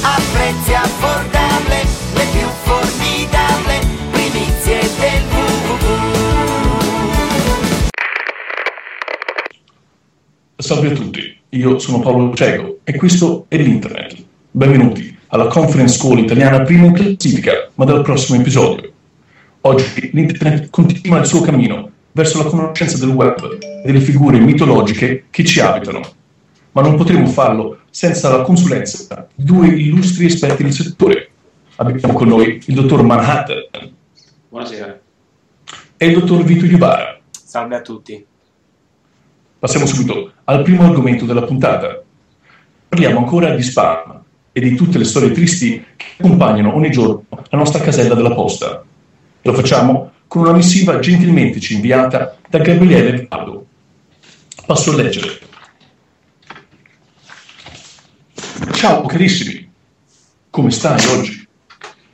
A 0.04 0.15
prezzi 0.33 0.73
affordabili, 0.73 1.81
le 2.13 2.25
più 2.33 2.47
formidabili 2.67 3.79
primizie 4.11 4.81
del 4.99 5.23
www. 5.31 5.85
Salve 10.57 10.88
a 10.89 10.93
tutti, 10.93 11.38
io 11.49 11.79
sono 11.79 11.99
Paolo 11.99 12.33
Cieco 12.33 12.79
e 12.83 12.97
questo 12.97 13.45
è 13.47 13.55
l'Internet. 13.57 14.23
Benvenuti 14.52 15.17
alla 15.27 15.47
Conference 15.47 15.97
Call 15.99 16.20
italiana 16.20 16.61
prima 16.63 16.86
in 16.86 16.93
classifica, 16.93 17.70
ma 17.75 17.86
dal 17.86 18.02
prossimo 18.02 18.39
episodio. 18.39 18.91
Oggi 19.61 20.09
l'Internet 20.11 20.70
continua 20.70 21.20
il 21.20 21.25
suo 21.25 21.39
cammino 21.41 21.93
verso 22.16 22.41
la 22.41 22.50
conoscenza 22.50 22.97
del 22.97 23.13
web 23.13 23.57
e 23.59 23.82
delle 23.83 24.00
figure 24.00 24.39
mitologiche 24.39 25.25
che 25.29 25.43
ci 25.43 25.60
abitano. 25.60 26.01
Ma 26.71 26.82
non 26.82 26.96
potremo 26.96 27.28
farlo 27.28 27.79
senza 27.89 28.29
la 28.29 28.41
consulenza 28.41 29.28
di 29.36 29.43
due 29.43 29.68
illustri 29.68 30.25
esperti 30.25 30.64
del 30.64 30.71
settore. 30.71 31.29
Abbiamo 31.75 32.14
con 32.14 32.30
noi 32.30 32.61
il 32.67 32.73
dottor 32.73 33.03
Manhattan 33.03 33.67
Buonasera. 34.47 35.00
e 35.97 36.05
il 36.05 36.17
dottor 36.17 36.44
Vito 36.44 36.66
Iuvara. 36.66 37.19
Salve 37.31 37.75
a 37.75 37.81
tutti. 37.81 38.25
Passiamo 39.59 39.86
subito 39.86 40.31
al 40.45 40.63
primo 40.63 40.83
argomento 40.83 41.25
della 41.25 41.44
puntata. 41.44 42.02
Parliamo 42.88 43.19
ancora 43.19 43.53
di 43.53 43.61
spam 43.61 44.23
e 44.53 44.61
di 44.61 44.73
tutte 44.75 44.97
le 44.97 45.03
storie 45.03 45.31
tristi 45.31 45.83
che 45.97 46.05
accompagnano 46.17 46.73
ogni 46.73 46.91
giorno 46.91 47.25
la 47.30 47.58
nostra 47.58 47.81
casella 47.81 48.16
della 48.16 48.33
posta. 48.33 48.81
E 49.41 49.50
lo 49.50 49.53
facciamo 49.53 50.11
con 50.36 50.44
una 50.44 50.58
missiva 50.58 51.00
gentilmente 51.00 51.62
ci 51.62 51.75
inviata 51.75 52.36
da 52.50 52.58
Gabriele 52.58 53.25
Vado. 53.30 53.67
Passo 54.66 54.92
a 54.92 54.95
leggere. 54.95 55.39
Ciao 58.73 59.05
carissimi, 59.05 59.72
come 60.50 60.72
stai 60.72 61.05
oggi? 61.05 61.47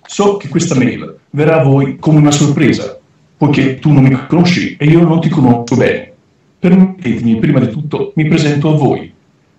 So 0.05 0.38
che 0.38 0.50
questa 0.50 0.75
mail 0.75 1.17
verrà 1.31 1.61
a 1.61 1.63
voi 1.63 1.97
come 1.97 2.19
una 2.19 2.30
sorpresa, 2.30 2.95
poiché 3.38 3.80
tu 3.80 3.91
non 3.91 4.03
mi 4.03 4.28
conosci 4.28 4.78
e 4.78 4.85
io 4.85 5.02
non 5.02 5.19
ti 5.19 5.30
conosco 5.30 5.75
bene. 5.75 6.13
Permettetemi, 6.59 7.39
prima 7.39 7.59
di 7.59 7.69
tutto, 7.69 8.11
mi 8.17 8.28
presento 8.28 8.69
a 8.69 8.78
voi. 8.78 9.11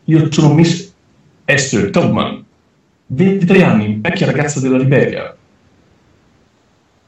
Io 0.04 0.30
sono 0.30 0.54
Miss 0.54 0.92
Esther 1.46 1.90
Tubman, 1.90 2.44
23 3.06 3.64
anni, 3.64 3.98
vecchia 4.00 4.26
ragazza 4.26 4.60
della 4.60 4.78
Liberia, 4.78 5.36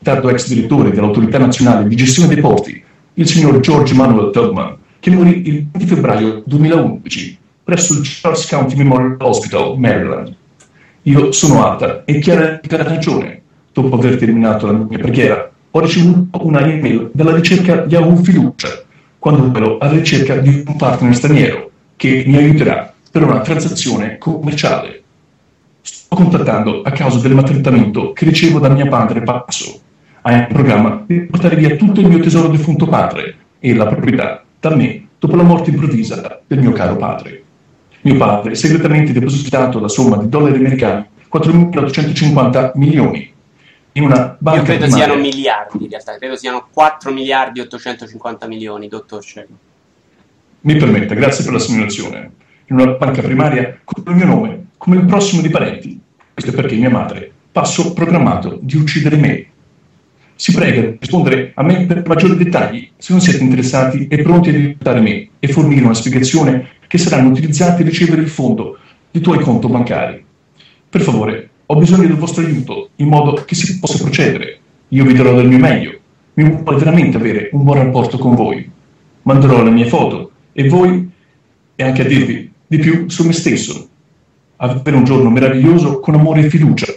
tardo 0.04 0.28
ex 0.28 0.46
direttore 0.46 0.90
dell'Autorità 0.90 1.38
Nazionale 1.38 1.88
di 1.88 1.96
Gestione 1.96 2.28
dei 2.28 2.40
Porti, 2.40 2.80
il 3.14 3.26
signor 3.26 3.58
George 3.58 3.94
Manuel 3.94 4.30
Tubman, 4.30 4.76
che 5.00 5.10
morì 5.10 5.48
il 5.48 5.66
20 5.72 5.86
febbraio 5.86 6.42
2011 6.46 7.38
presso 7.64 7.94
il 7.94 8.02
Charles 8.04 8.46
County 8.46 8.76
Memorial 8.76 9.16
Hospital, 9.20 9.78
Maryland. 9.78 10.34
Io 11.02 11.32
sono 11.32 11.66
alta 11.66 12.04
e 12.04 12.18
chiara 12.18 12.60
di 12.62 12.68
ragione. 12.68 13.40
Dopo 13.72 13.96
aver 13.96 14.18
terminato 14.18 14.66
la 14.66 14.72
mia 14.72 14.98
preghiera, 14.98 15.50
ho 15.70 15.80
ricevuto 15.80 16.46
una 16.46 16.60
email 16.60 17.10
dalla 17.12 17.34
ricerca 17.34 17.86
Yahoo 17.88 18.16
Fiducia, 18.16 18.84
quando 19.18 19.50
ero 19.58 19.78
alla 19.78 19.92
ricerca 19.92 20.36
di 20.36 20.62
un 20.66 20.76
partner 20.76 21.14
straniero 21.14 21.70
che 21.96 22.24
mi 22.26 22.36
aiuterà 22.36 22.92
per 23.10 23.22
una 23.22 23.40
transazione 23.40 24.18
commerciale. 24.18 25.02
Sto 25.80 26.14
contattando 26.14 26.82
a 26.82 26.90
causa 26.90 27.18
del 27.18 27.34
maltrattamento 27.34 28.12
che 28.12 28.26
ricevo 28.26 28.58
da 28.58 28.68
mio 28.68 28.88
padre 28.88 29.22
Passo. 29.22 29.80
Hai 30.26 30.38
in 30.38 30.46
programma 30.48 31.04
di 31.06 31.20
portare 31.26 31.54
via 31.54 31.76
tutto 31.76 32.00
il 32.00 32.08
mio 32.08 32.18
tesoro 32.18 32.48
defunto 32.48 32.86
padre 32.86 33.36
e 33.58 33.74
la 33.74 33.86
proprietà 33.86 34.42
da 34.58 34.74
me 34.74 35.08
dopo 35.18 35.36
la 35.36 35.42
morte 35.42 35.68
improvvisa 35.68 36.40
del 36.46 36.60
mio 36.60 36.72
caro 36.72 36.96
padre. 36.96 37.42
Mio 38.00 38.16
padre 38.16 38.52
ha 38.52 38.54
segretamente 38.54 39.12
depositato 39.12 39.78
la 39.78 39.88
somma 39.88 40.16
di 40.16 40.30
dollari 40.30 40.56
americani 40.56 41.04
4.850 41.30 42.70
milioni 42.76 43.30
in 43.92 44.04
una 44.04 44.34
banca 44.38 44.60
Io 44.60 44.64
credo 44.64 44.88
siano 44.88 45.16
miliardi 45.16 45.84
in 45.84 45.90
realtà, 45.90 46.16
credo 46.16 46.36
siano 46.36 46.68
4 46.72 47.12
miliardi 47.12 47.58
e 47.60 47.62
850 47.64 48.46
milioni, 48.46 48.88
dottor 48.88 49.22
Cieco. 49.22 49.52
Mi 50.60 50.76
permetta, 50.76 51.12
grazie 51.12 51.44
per 51.44 51.52
la 51.52 51.58
segnalazione. 51.58 52.30
In 52.68 52.80
una 52.80 52.92
banca 52.92 53.20
primaria 53.20 53.78
con 53.84 54.02
il 54.06 54.14
mio 54.14 54.24
nome, 54.24 54.68
come 54.78 54.96
il 54.96 55.04
prossimo 55.04 55.42
di 55.42 55.50
parenti. 55.50 56.00
Questo 56.32 56.50
è 56.50 56.54
perché 56.54 56.76
mia 56.76 56.88
madre 56.88 57.30
passo 57.52 57.92
programmato 57.92 58.58
di 58.62 58.76
uccidere 58.76 59.16
me. 59.16 59.46
Si 60.36 60.52
prega 60.52 60.80
di 60.80 60.96
rispondere 60.98 61.52
a 61.54 61.62
me 61.62 61.86
per 61.86 62.02
maggiori 62.06 62.36
dettagli 62.36 62.90
se 62.96 63.12
non 63.12 63.20
siete 63.22 63.42
interessati 63.42 64.08
e 64.08 64.22
pronti 64.22 64.48
ad 64.48 64.56
aiutare 64.56 65.00
me 65.00 65.28
e 65.38 65.48
fornire 65.48 65.84
una 65.84 65.94
spiegazione 65.94 66.70
che 66.88 66.98
saranno 66.98 67.30
utilizzati 67.30 67.82
a 67.82 67.84
ricevere 67.84 68.22
il 68.22 68.28
fondo 68.28 68.78
dei 69.10 69.22
tuoi 69.22 69.38
conti 69.38 69.68
bancari. 69.68 70.24
Per 70.90 71.00
favore, 71.00 71.50
ho 71.66 71.76
bisogno 71.76 72.06
del 72.06 72.16
vostro 72.16 72.44
aiuto 72.44 72.90
in 72.96 73.08
modo 73.08 73.44
che 73.44 73.54
si 73.54 73.78
possa 73.78 74.02
procedere. 74.02 74.58
Io 74.88 75.04
vi 75.04 75.14
darò 75.14 75.34
del 75.34 75.48
mio 75.48 75.58
meglio. 75.58 75.98
Mi 76.34 76.50
vuole 76.50 76.78
veramente 76.78 77.16
avere 77.16 77.48
un 77.52 77.62
buon 77.62 77.78
rapporto 77.78 78.18
con 78.18 78.34
voi. 78.34 78.68
Manderò 79.22 79.62
le 79.62 79.70
mie 79.70 79.86
foto 79.86 80.32
e 80.52 80.68
voi, 80.68 81.10
e 81.76 81.82
anche 81.82 82.02
a 82.02 82.04
dirvi 82.04 82.50
di 82.66 82.78
più 82.78 83.08
su 83.08 83.24
me 83.24 83.32
stesso. 83.32 83.88
Avere 84.56 84.96
un 84.96 85.04
giorno 85.04 85.30
meraviglioso 85.30 86.00
con 86.00 86.14
amore 86.14 86.40
e 86.40 86.50
fiducia. 86.50 86.92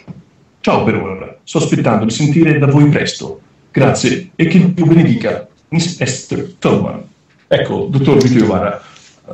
Ciao 0.59 0.84
per 0.84 0.96
ora, 0.96 1.27
sto 1.47 1.59
aspettando 1.59 2.03
di 2.03 2.12
sentire 2.12 2.59
da 2.59 2.66
voi 2.66 2.90
presto. 2.90 3.40
Grazie 3.72 4.31
e 4.35 4.47
che 4.47 4.74
Dio 4.74 4.85
benedica 4.85 5.47
Miss 5.69 5.97
Esther 5.97 6.56
Tolman. 6.59 7.02
Ecco, 7.47 7.88
dottor 7.90 8.22
Vito 8.22 8.40
Iovara, 8.40 8.84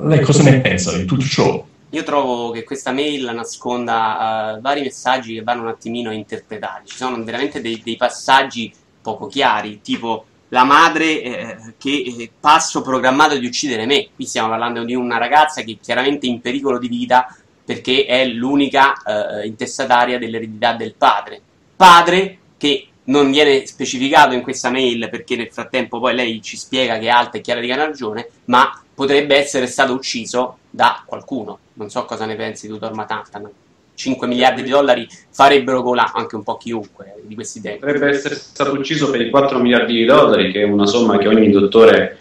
lei 0.04 0.22
cosa 0.22 0.44
ne 0.44 0.62
pensa 0.62 0.96
di 0.96 1.06
tutto 1.06 1.24
ciò? 1.24 1.66
Io 1.90 2.04
trovo 2.04 2.52
che 2.52 2.64
questa 2.64 2.92
mail 2.92 3.32
nasconda 3.34 4.58
eh, 4.58 4.62
vari 4.62 4.82
messaggi 4.82 5.34
che 5.34 5.42
vanno 5.42 5.64
un 5.64 5.70
attimino 5.70 6.12
interpretati. 6.12 6.90
Ci 6.90 6.98
sono 6.98 7.24
veramente 7.24 7.62
dei, 7.62 7.82
dei 7.84 7.98
passaggi 7.98 8.72
poco 9.02 9.26
chiari, 9.26 9.82
tipo 9.82 10.26
la 10.50 10.66
madre 10.66 11.24
eh, 11.24 11.58
che 11.80 11.90
eh, 11.90 12.32
passo 12.40 12.84
programmato 12.84 13.40
di 13.40 13.48
uccidere 13.48 13.88
me. 13.88 14.10
Qui 14.14 14.26
stiamo 14.28 14.50
parlando 14.50 14.84
di 14.84 14.94
una 14.94 15.18
ragazza 15.18 15.64
che 15.64 15.72
è 15.72 15.78
chiaramente 15.84 16.28
in 16.28 16.42
pericolo 16.42 16.78
di 16.78 16.88
vita 16.88 17.36
perché 17.66 18.06
è 18.06 18.24
l'unica 18.28 18.94
eh, 19.02 19.48
intestataria 19.48 20.20
dell'eredità 20.20 20.74
del 20.74 20.94
padre. 20.96 21.42
Padre 21.76 22.38
che 22.58 22.88
non 23.06 23.32
viene 23.32 23.66
specificato 23.66 24.34
in 24.34 24.42
questa 24.42 24.70
mail 24.70 25.10
perché 25.10 25.36
nel 25.36 25.52
frattempo 25.52 26.00
poi 26.00 26.16
lei 26.16 26.42
ci 26.42 26.56
spiega 26.56 26.98
che 26.98 27.06
è 27.06 27.10
alta 27.10 27.38
e 27.38 27.42
chiara 27.42 27.60
di 27.60 27.74
ragione, 27.74 28.28
ma 28.46 28.82
potrebbe 28.94 29.36
essere 29.36 29.68
stato 29.68 29.94
ucciso 29.94 30.60
da 30.70 31.04
qualcuno. 31.06 31.60
Non 31.74 31.90
so 31.90 32.06
cosa 32.06 32.26
ne 32.26 32.36
pensi 32.36 32.68
tu, 32.68 32.78
Dor 32.78 32.94
Manhattan. 32.94 33.50
5 33.96 34.26
miliardi 34.28 34.64
di 34.64 34.70
dollari 34.70 35.08
farebbero 35.30 35.84
gola 35.84 36.12
anche 36.14 36.36
un 36.36 36.44
po' 36.44 36.58
chiunque 36.58 37.16
di 37.24 37.36
questi 37.36 37.62
tempi. 37.62 37.80
Potrebbe 37.80 38.10
essere 38.10 38.36
stato 38.36 38.72
ucciso 38.72 39.12
per 39.12 39.22
i 39.22 39.30
4 39.30 39.60
miliardi 39.60 39.94
di 39.94 40.06
dollari, 40.06 40.52
che 40.52 40.62
è 40.62 40.64
una 40.64 40.88
somma 40.88 41.18
che 41.18 41.28
ogni 41.28 41.52
dottore 41.52 42.18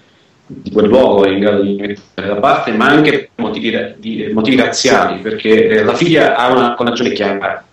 di 0.46 0.70
quel 0.70 0.86
luogo 0.86 1.24
è 1.24 1.30
in 1.30 1.38
grado 1.38 1.62
di 1.62 1.74
mettere 1.76 2.26
da 2.26 2.36
parte, 2.36 2.72
ma 2.72 2.88
anche 2.88 3.10
per 3.10 3.28
motivi, 3.36 4.32
motivi 4.32 4.56
razziali, 4.56 5.20
perché 5.20 5.66
eh, 5.68 5.84
la 5.84 5.94
figlia 5.94 6.36
ha 6.36 6.52
una 6.52 6.74
conagione 6.74 7.12
chiara. 7.12 7.64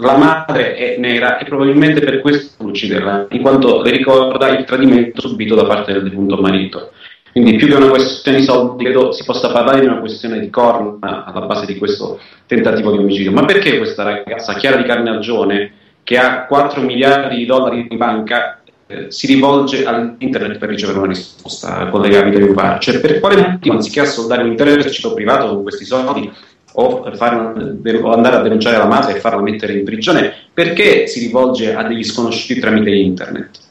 La 0.00 0.16
madre 0.16 0.76
è 0.76 0.96
nera 0.96 1.38
e 1.38 1.44
probabilmente 1.44 2.00
per 2.00 2.20
questo 2.20 2.54
vuole 2.58 2.72
ucciderla, 2.72 3.26
in 3.30 3.42
quanto 3.42 3.82
le 3.82 3.90
ricorda 3.90 4.48
il 4.56 4.64
tradimento 4.64 5.20
subito 5.20 5.56
da 5.56 5.64
parte 5.64 5.92
del 5.92 6.04
defunto 6.04 6.36
marito. 6.36 6.92
Quindi 7.32 7.56
più 7.56 7.66
che 7.66 7.74
una 7.74 7.88
questione 7.88 8.38
di 8.38 8.44
soldi, 8.44 8.84
credo 8.84 9.10
si 9.10 9.24
possa 9.24 9.50
parlare 9.50 9.80
di 9.80 9.86
una 9.86 9.98
questione 9.98 10.38
di 10.38 10.50
corna 10.50 11.24
alla 11.24 11.46
base 11.46 11.66
di 11.66 11.76
questo 11.78 12.20
tentativo 12.46 12.92
di 12.92 12.98
omicidio. 12.98 13.32
Ma 13.32 13.44
perché 13.44 13.76
questa 13.76 14.04
ragazza 14.04 14.54
chiara 14.54 14.76
di 14.76 14.84
carnagione, 14.84 15.72
che 16.04 16.16
ha 16.16 16.46
4 16.46 16.80
miliardi 16.80 17.36
di 17.36 17.46
dollari 17.46 17.88
in 17.90 17.96
banca, 17.96 18.60
eh, 18.86 19.10
si 19.10 19.26
rivolge 19.26 19.84
all'internet 19.84 20.58
per 20.58 20.68
ricevere 20.68 20.98
una 20.98 21.08
risposta, 21.08 21.88
collega 21.88 22.22
Vito 22.22 22.38
Iuvara? 22.38 22.78
Cioè 22.78 23.00
per 23.00 23.18
quale 23.18 23.48
motivo, 23.48 23.74
anziché 23.74 24.00
assoldare 24.00 24.42
un 24.42 24.50
intero 24.50 24.70
esercito 24.70 25.12
privato 25.12 25.48
con 25.48 25.62
questi 25.62 25.84
soldi, 25.84 26.30
o, 26.72 27.10
fare, 27.14 27.36
o 27.36 28.12
andare 28.12 28.36
a 28.36 28.40
denunciare 28.40 28.76
la 28.76 28.86
madre 28.86 29.16
e 29.16 29.20
farla 29.20 29.40
mettere 29.40 29.78
in 29.78 29.84
prigione, 29.84 30.32
perché 30.52 31.06
si 31.06 31.20
rivolge 31.20 31.74
a 31.74 31.82
degli 31.82 32.04
sconosciuti 32.04 32.60
tramite 32.60 32.90
internet? 32.90 33.66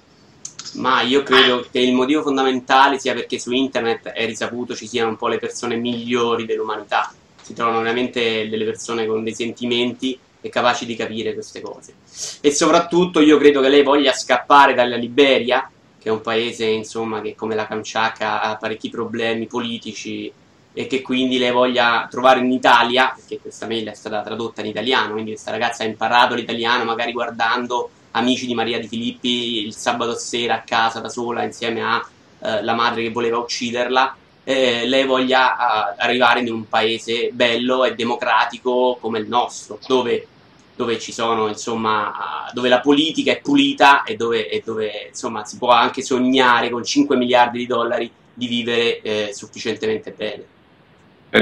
Ma 0.75 1.01
io 1.01 1.23
credo 1.23 1.65
che 1.71 1.79
il 1.79 1.93
motivo 1.93 2.21
fondamentale 2.21 2.99
sia 2.99 3.13
perché 3.13 3.39
su 3.39 3.51
internet 3.51 4.09
è 4.09 4.25
risaputo 4.25 4.75
ci 4.75 4.87
siano 4.87 5.09
un 5.09 5.15
po' 5.15 5.27
le 5.27 5.39
persone 5.39 5.75
migliori 5.75 6.45
dell'umanità. 6.45 7.11
Si 7.41 7.53
trovano 7.53 7.81
veramente 7.81 8.47
delle 8.49 8.65
persone 8.65 9.07
con 9.07 9.23
dei 9.23 9.33
sentimenti 9.33 10.17
e 10.39 10.49
capaci 10.49 10.85
di 10.85 10.95
capire 10.95 11.33
queste 11.33 11.61
cose. 11.61 11.93
E 12.41 12.51
soprattutto 12.51 13.21
io 13.21 13.37
credo 13.37 13.61
che 13.61 13.69
lei 13.69 13.83
voglia 13.83 14.11
scappare 14.11 14.75
dalla 14.75 14.97
Liberia, 14.97 15.69
che 15.99 16.09
è 16.09 16.11
un 16.11 16.21
paese 16.21 16.65
insomma 16.65 17.21
che 17.21 17.33
come 17.33 17.55
la 17.55 17.65
Kamchatka 17.65 18.41
ha 18.41 18.55
parecchi 18.57 18.89
problemi 18.89 19.47
politici 19.47 20.31
e 20.77 20.85
che 20.85 21.01
quindi 21.01 21.39
lei 21.39 21.51
voglia 21.51 22.07
trovare 22.07 22.39
in 22.39 22.51
Italia, 22.51 23.11
perché 23.15 23.39
questa 23.39 23.65
mail 23.65 23.87
è 23.87 23.95
stata 23.95 24.21
tradotta 24.21 24.61
in 24.61 24.67
italiano, 24.67 25.13
quindi 25.13 25.31
questa 25.31 25.49
ragazza 25.49 25.81
ha 25.81 25.87
imparato 25.87 26.35
l'italiano 26.35 26.83
magari 26.83 27.11
guardando 27.13 27.89
Amici 28.11 28.45
di 28.45 28.53
Maria 28.53 28.79
Di 28.79 28.87
Filippi 28.87 29.65
il 29.65 29.73
sabato 29.73 30.13
sera 30.13 30.57
a 30.57 30.61
casa 30.61 30.99
da 30.99 31.09
sola 31.09 31.41
insieme 31.41 31.81
a 31.81 32.07
eh, 32.39 32.73
madre 32.75 33.01
che 33.01 33.09
voleva 33.09 33.39
ucciderla, 33.39 34.15
eh, 34.43 34.85
lei 34.85 35.03
voglia 35.07 35.55
uh, 35.55 35.95
arrivare 35.97 36.41
in 36.41 36.51
un 36.51 36.69
paese 36.69 37.31
bello 37.33 37.83
e 37.83 37.95
democratico 37.95 38.99
come 39.01 39.17
il 39.17 39.27
nostro, 39.27 39.79
dove, 39.87 40.27
dove 40.75 40.99
sono, 40.99 41.47
insomma, 41.47 42.45
dove 42.53 42.69
la 42.69 42.81
politica 42.81 43.31
è 43.31 43.41
pulita 43.41 44.03
e 44.03 44.15
dove, 44.15 44.47
e 44.47 44.61
dove 44.63 45.07
insomma, 45.09 45.43
si 45.43 45.57
può 45.57 45.69
anche 45.69 46.03
sognare 46.03 46.69
con 46.69 46.83
5 46.83 47.17
miliardi 47.17 47.57
di 47.57 47.65
dollari 47.65 48.11
di 48.31 48.45
vivere 48.45 49.01
eh, 49.01 49.29
sufficientemente 49.33 50.11
bene. 50.11 50.55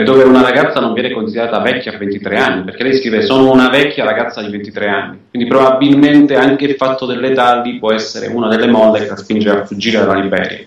Dove 0.03 0.23
una 0.23 0.41
ragazza 0.41 0.79
non 0.79 0.93
viene 0.93 1.11
considerata 1.11 1.59
vecchia 1.59 1.93
a 1.93 1.97
23 1.97 2.37
anni, 2.37 2.63
perché 2.63 2.83
lei 2.83 2.97
scrive 2.97 3.21
sono 3.21 3.51
una 3.51 3.69
vecchia 3.69 4.03
ragazza 4.03 4.41
di 4.41 4.49
23 4.49 4.87
anni, 4.87 5.19
quindi 5.29 5.47
probabilmente 5.47 6.35
anche 6.35 6.65
il 6.65 6.75
fatto 6.75 7.05
dell'età 7.05 7.61
lì 7.61 7.77
può 7.77 7.91
essere 7.93 8.27
una 8.27 8.47
delle 8.47 8.67
molle 8.67 8.99
che 8.99 9.07
la 9.07 9.15
spinge 9.15 9.49
a 9.49 9.65
fuggire 9.65 9.99
dalla 9.99 10.19
Liberia. 10.19 10.65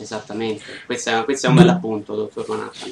Esattamente, 0.00 0.62
questo 0.86 1.10
è, 1.10 1.24
questo 1.24 1.46
è 1.46 1.50
un 1.50 1.56
bel 1.56 1.68
appunto, 1.68 2.14
dottor 2.14 2.46
Manhattan. 2.48 2.90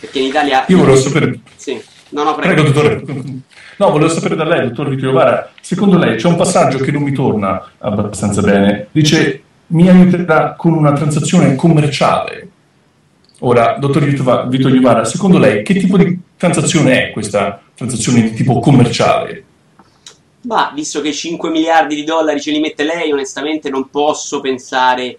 Perché 0.00 0.18
in 0.18 0.26
Italia... 0.26 0.64
Io 0.68 0.78
volevo 0.78 0.96
sapere... 0.96 1.40
Sì, 1.56 1.80
no, 2.10 2.22
no, 2.22 2.34
prego. 2.34 2.62
Prego, 2.62 2.70
dottore. 2.70 3.04
No, 3.76 3.90
volevo 3.90 4.10
sapere 4.10 4.36
da 4.36 4.44
lei, 4.44 4.68
dottor 4.68 4.88
Vito 4.88 5.06
Iovara, 5.06 5.50
secondo 5.60 5.98
lei 5.98 6.16
c'è 6.16 6.26
un 6.26 6.36
passaggio 6.36 6.78
che 6.78 6.90
non 6.90 7.02
mi 7.02 7.12
torna 7.12 7.70
abbastanza 7.78 8.42
bene. 8.42 8.88
Dice, 8.90 9.42
mi 9.68 9.88
aiuterà 9.88 10.54
con 10.56 10.72
una 10.72 10.92
transazione 10.92 11.54
commerciale. 11.54 12.49
Ora, 13.42 13.76
dottor 13.78 14.04
Vito 14.48 14.68
Iovara, 14.68 15.04
secondo 15.04 15.38
lei 15.38 15.62
che 15.62 15.74
tipo 15.74 15.96
di 15.96 16.18
transazione 16.36 17.08
è 17.08 17.10
questa 17.10 17.62
transazione 17.74 18.22
di 18.22 18.32
tipo 18.34 18.58
commerciale? 18.60 19.44
Ma, 20.42 20.70
visto 20.74 21.00
che 21.00 21.12
5 21.12 21.48
miliardi 21.48 21.94
di 21.94 22.04
dollari 22.04 22.40
ce 22.40 22.50
li 22.50 22.60
mette 22.60 22.84
lei, 22.84 23.10
onestamente 23.12 23.70
non 23.70 23.88
posso 23.88 24.40
pensare 24.40 25.18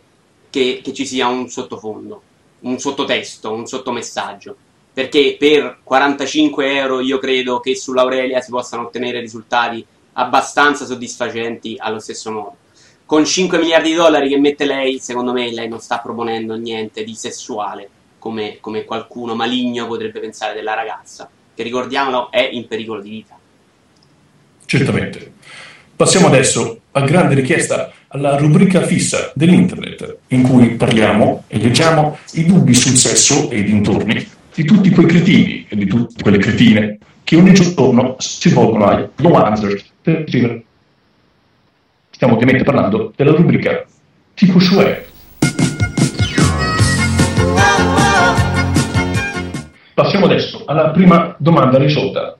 che, 0.52 0.82
che 0.84 0.94
ci 0.94 1.08
sia 1.08 1.28
un 1.28 1.50
sottofondo, 1.50 2.22
un 2.60 2.78
sottotesto, 2.78 3.52
un 3.52 3.66
sottomessaggio. 3.66 4.56
Perché 4.94 5.36
per 5.40 5.80
45 5.84 6.76
euro 6.76 7.00
io 7.00 7.18
credo 7.18 7.60
che 7.60 7.76
sull'Aurelia 7.76 8.42
si 8.42 8.52
possano 8.52 8.84
ottenere 8.84 9.20
risultati 9.20 9.84
abbastanza 10.14 10.86
soddisfacenti 10.86 11.76
allo 11.80 12.00
stesso 12.00 12.32
modo. 12.32 12.56
Con 13.06 13.26
5 13.26 13.58
miliardi 13.58 13.90
di 13.90 13.96
dollari 13.96 14.30
che 14.30 14.38
mette 14.38 14.66
lei, 14.66 15.00
secondo 15.00 15.34
me 15.34 15.52
lei 15.52 15.68
non 15.68 15.80
sta 15.80 16.00
proponendo 16.00 16.56
niente 16.56 17.04
di 17.04 17.16
sessuale, 17.16 17.90
come, 18.22 18.58
come 18.60 18.86
qualcuno 18.86 19.34
maligno 19.34 19.88
potrebbe 19.88 20.20
pensare 20.20 20.54
della 20.54 20.76
ragazza, 20.76 21.28
che 21.56 21.64
ricordiamolo 21.64 22.30
è 22.30 22.48
in 22.52 22.68
pericolo 22.68 23.02
di 23.02 23.10
vita. 23.10 23.36
Certamente. 24.64 25.34
Passiamo 25.96 26.28
adesso, 26.28 26.82
a 26.92 27.02
grande 27.02 27.34
richiesta, 27.34 27.92
alla 28.10 28.38
rubrica 28.38 28.84
fissa 28.84 29.32
dell'Internet, 29.34 30.18
in 30.28 30.44
cui 30.44 30.76
parliamo 30.76 31.46
e 31.48 31.58
leggiamo 31.58 32.20
i 32.34 32.46
dubbi 32.46 32.76
sul 32.76 32.96
sesso 32.96 33.50
e 33.50 33.58
i 33.58 33.64
dintorni 33.64 34.28
di 34.54 34.64
tutti 34.66 34.92
quei 34.92 35.08
cretini 35.08 35.66
e 35.68 35.76
di 35.76 35.86
tutte 35.86 36.22
quelle 36.22 36.38
cretine 36.38 37.00
che 37.24 37.36
ogni 37.38 37.54
giorno 37.54 38.18
si 38.20 38.50
volgono 38.50 38.86
ai 38.86 39.08
No 39.16 39.56
scrivere. 39.56 40.64
Stiamo 42.12 42.34
ovviamente 42.34 42.64
parlando 42.64 43.14
della 43.16 43.32
rubrica 43.32 43.84
tipo 44.36 44.60
Shue. 44.60 45.11
Passiamo 50.02 50.26
adesso 50.26 50.64
alla 50.66 50.90
prima 50.90 51.36
domanda 51.38 51.78
risolta. 51.78 52.36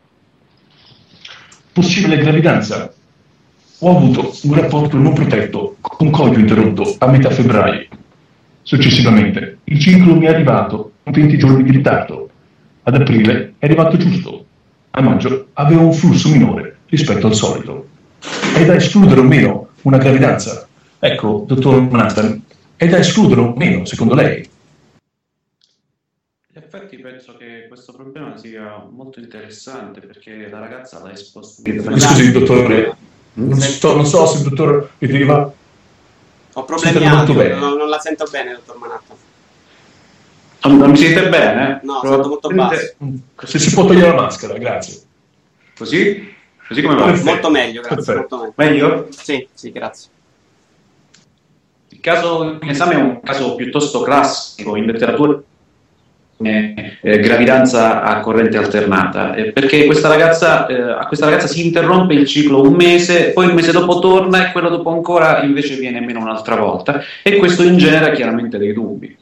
Possibile 1.72 2.18
gravidanza? 2.18 2.92
Ho 3.82 3.98
avuto 3.98 4.36
un 4.46 4.56
rapporto 4.56 4.98
non 4.98 5.14
protetto 5.14 5.76
con 5.80 6.10
coglio 6.10 6.40
interrotto 6.40 6.96
a 6.98 7.06
metà 7.06 7.30
febbraio. 7.30 7.86
Successivamente 8.64 9.60
il 9.66 9.80
ciclo 9.80 10.16
mi 10.16 10.26
è 10.26 10.30
arrivato 10.30 10.94
con 11.04 11.14
20 11.14 11.38
giorni 11.38 11.62
di 11.62 11.70
ritardo. 11.70 12.32
Ad 12.82 12.96
aprile 12.96 13.54
è 13.60 13.66
arrivato 13.68 13.96
giusto. 13.96 14.44
A 14.90 15.02
maggio 15.02 15.50
avevo 15.54 15.84
un 15.84 15.94
flusso 15.94 16.30
minore 16.30 16.78
rispetto 16.88 17.28
al 17.28 17.36
solito. 17.36 17.90
È 18.56 18.66
da 18.66 18.74
escludere 18.74 19.20
o 19.20 19.24
meno 19.24 19.68
una 19.84 20.00
gravidanza? 20.00 20.68
Ecco, 20.98 21.44
dottor 21.46 21.80
Manhattan, 21.80 22.42
è 22.76 22.88
da 22.88 22.98
escludere 22.98 23.42
o 23.42 23.54
meno, 23.56 23.86
secondo 23.86 24.16
lei? 24.16 24.50
Effetti 26.74 26.96
penso 27.00 27.36
che 27.36 27.66
questo 27.68 27.92
problema 27.92 28.38
sia 28.38 28.82
molto 28.90 29.20
interessante 29.20 30.00
perché 30.00 30.48
la 30.50 30.60
ragazza 30.60 31.04
l'ha 31.04 31.12
esposto. 31.12 31.62
Mi 31.66 32.00
scusi, 32.00 32.32
dottore, 32.32 32.96
non 33.34 33.60
so, 33.60 33.94
non 33.94 34.06
so 34.06 34.26
se 34.26 34.38
il 34.38 34.44
dottor 34.48 34.90
Vedriva... 34.98 35.52
Ho 36.54 36.64
problemi 36.64 37.06
audio, 37.06 37.58
non, 37.58 37.76
non 37.76 37.90
la 37.90 38.00
sento 38.00 38.26
bene, 38.32 38.54
dottor 38.54 38.78
Manhattan. 38.78 39.18
Non, 40.62 40.78
non 40.78 40.92
mi 40.92 40.96
sentite 40.96 41.28
bene? 41.28 41.82
No, 41.84 42.00
sento 42.04 42.28
molto 42.30 42.48
basso. 42.48 42.96
Se 43.44 43.60
si 43.60 43.74
può 43.74 43.86
togliere 43.86 44.08
la 44.08 44.22
maschera, 44.22 44.58
grazie. 44.58 45.02
Così? 45.76 46.34
Così 46.70 46.82
come 46.82 46.96
va? 46.96 47.04
Perfetto. 47.04 47.30
Molto 47.32 47.50
meglio, 47.50 47.82
grazie. 47.82 48.14
Perfetto. 48.14 48.36
Molto 48.38 48.54
meglio. 48.56 48.88
Meglio? 48.88 49.08
Sì, 49.12 49.46
sì, 49.54 49.72
grazie. 49.74 50.10
Il 51.90 52.00
caso 52.00 52.60
in 52.62 52.70
esame 52.70 52.94
è 52.94 52.98
un 52.98 53.20
caso 53.22 53.56
piuttosto 53.56 54.02
classico 54.04 54.78
in 54.78 54.86
letteratura 54.86 55.38
eh, 56.44 56.98
eh, 57.02 57.20
gravidanza 57.20 58.04
a 58.04 58.20
corrente 58.20 58.58
alternata. 58.58 59.34
Eh, 59.34 59.52
perché 59.52 59.86
questa 59.86 60.08
ragazza, 60.08 60.66
eh, 60.68 60.80
a 60.80 61.06
questa 61.08 61.26
ragazza 61.26 61.48
si 61.48 61.66
interrompe 61.66 62.14
il 62.14 62.26
ciclo 62.26 62.62
un 62.62 62.74
mese, 62.74 63.32
poi 63.32 63.48
il 63.48 63.54
mese 63.54 63.72
dopo 63.72 64.00
torna 64.00 64.48
e 64.48 64.52
quello 64.52 64.70
dopo 64.70 64.92
ancora 64.92 65.42
invece 65.44 65.76
viene 65.76 66.00
meno 66.00 66.20
un'altra 66.20 66.56
volta. 66.56 67.02
E 67.24 67.38
questo 67.38 67.64
ingenera 67.64 68.12
chiaramente 68.12 68.58
dei 68.58 68.74
dubbi. 68.74 69.18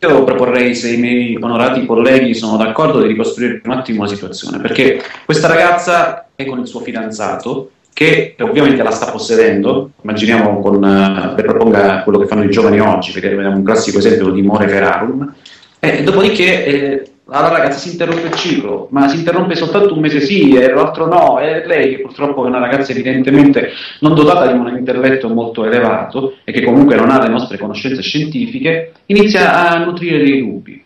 Io 0.00 0.22
proporrei, 0.22 0.76
se 0.76 0.92
i 0.92 0.96
miei 0.96 1.36
onorati 1.40 1.84
colleghi 1.84 2.32
sono 2.32 2.56
d'accordo, 2.56 3.00
di 3.00 3.08
ricostruire 3.08 3.60
un 3.64 3.72
attimo 3.72 4.02
la 4.02 4.08
situazione, 4.08 4.58
perché 4.58 5.02
questa 5.24 5.48
ragazza 5.48 6.28
è 6.36 6.44
con 6.44 6.60
il 6.60 6.68
suo 6.68 6.78
fidanzato, 6.78 7.72
che 7.98 8.36
ovviamente 8.38 8.80
la 8.84 8.92
sta 8.92 9.10
possedendo, 9.10 9.90
immaginiamo 10.02 10.60
con, 10.60 10.76
uh, 10.76 11.34
proponga 11.34 12.04
quello 12.04 12.20
che 12.20 12.26
fanno 12.28 12.44
i 12.44 12.48
giovani 12.48 12.78
oggi, 12.78 13.10
perché 13.10 13.30
vediamo 13.30 13.56
un 13.56 13.64
classico 13.64 13.98
esempio 13.98 14.30
di 14.30 14.40
More 14.40 14.66
Verarum, 14.66 15.34
e 15.80 16.02
dopodiché 16.02 16.64
eh, 16.64 17.10
la 17.30 17.48
ragazza 17.48 17.78
si 17.78 17.90
interrompe 17.90 18.28
il 18.28 18.34
ciclo, 18.34 18.88
ma 18.90 19.06
si 19.08 19.18
interrompe 19.18 19.54
soltanto 19.54 19.92
un 19.92 20.00
mese 20.00 20.20
sì 20.20 20.56
e 20.56 20.72
l'altro 20.72 21.06
no, 21.06 21.38
e 21.38 21.66
lei 21.66 21.96
che 21.96 22.02
purtroppo 22.02 22.44
è 22.44 22.48
una 22.48 22.58
ragazza 22.58 22.92
evidentemente 22.92 23.70
non 24.00 24.14
dotata 24.14 24.50
di 24.50 24.58
un 24.58 24.74
intelletto 24.76 25.28
molto 25.28 25.64
elevato 25.64 26.36
e 26.44 26.52
che 26.52 26.62
comunque 26.62 26.96
non 26.96 27.10
ha 27.10 27.20
le 27.20 27.28
nostre 27.28 27.58
conoscenze 27.58 28.00
scientifiche, 28.00 28.92
inizia 29.06 29.70
a 29.70 29.84
nutrire 29.84 30.24
dei 30.24 30.40
dubbi. 30.40 30.82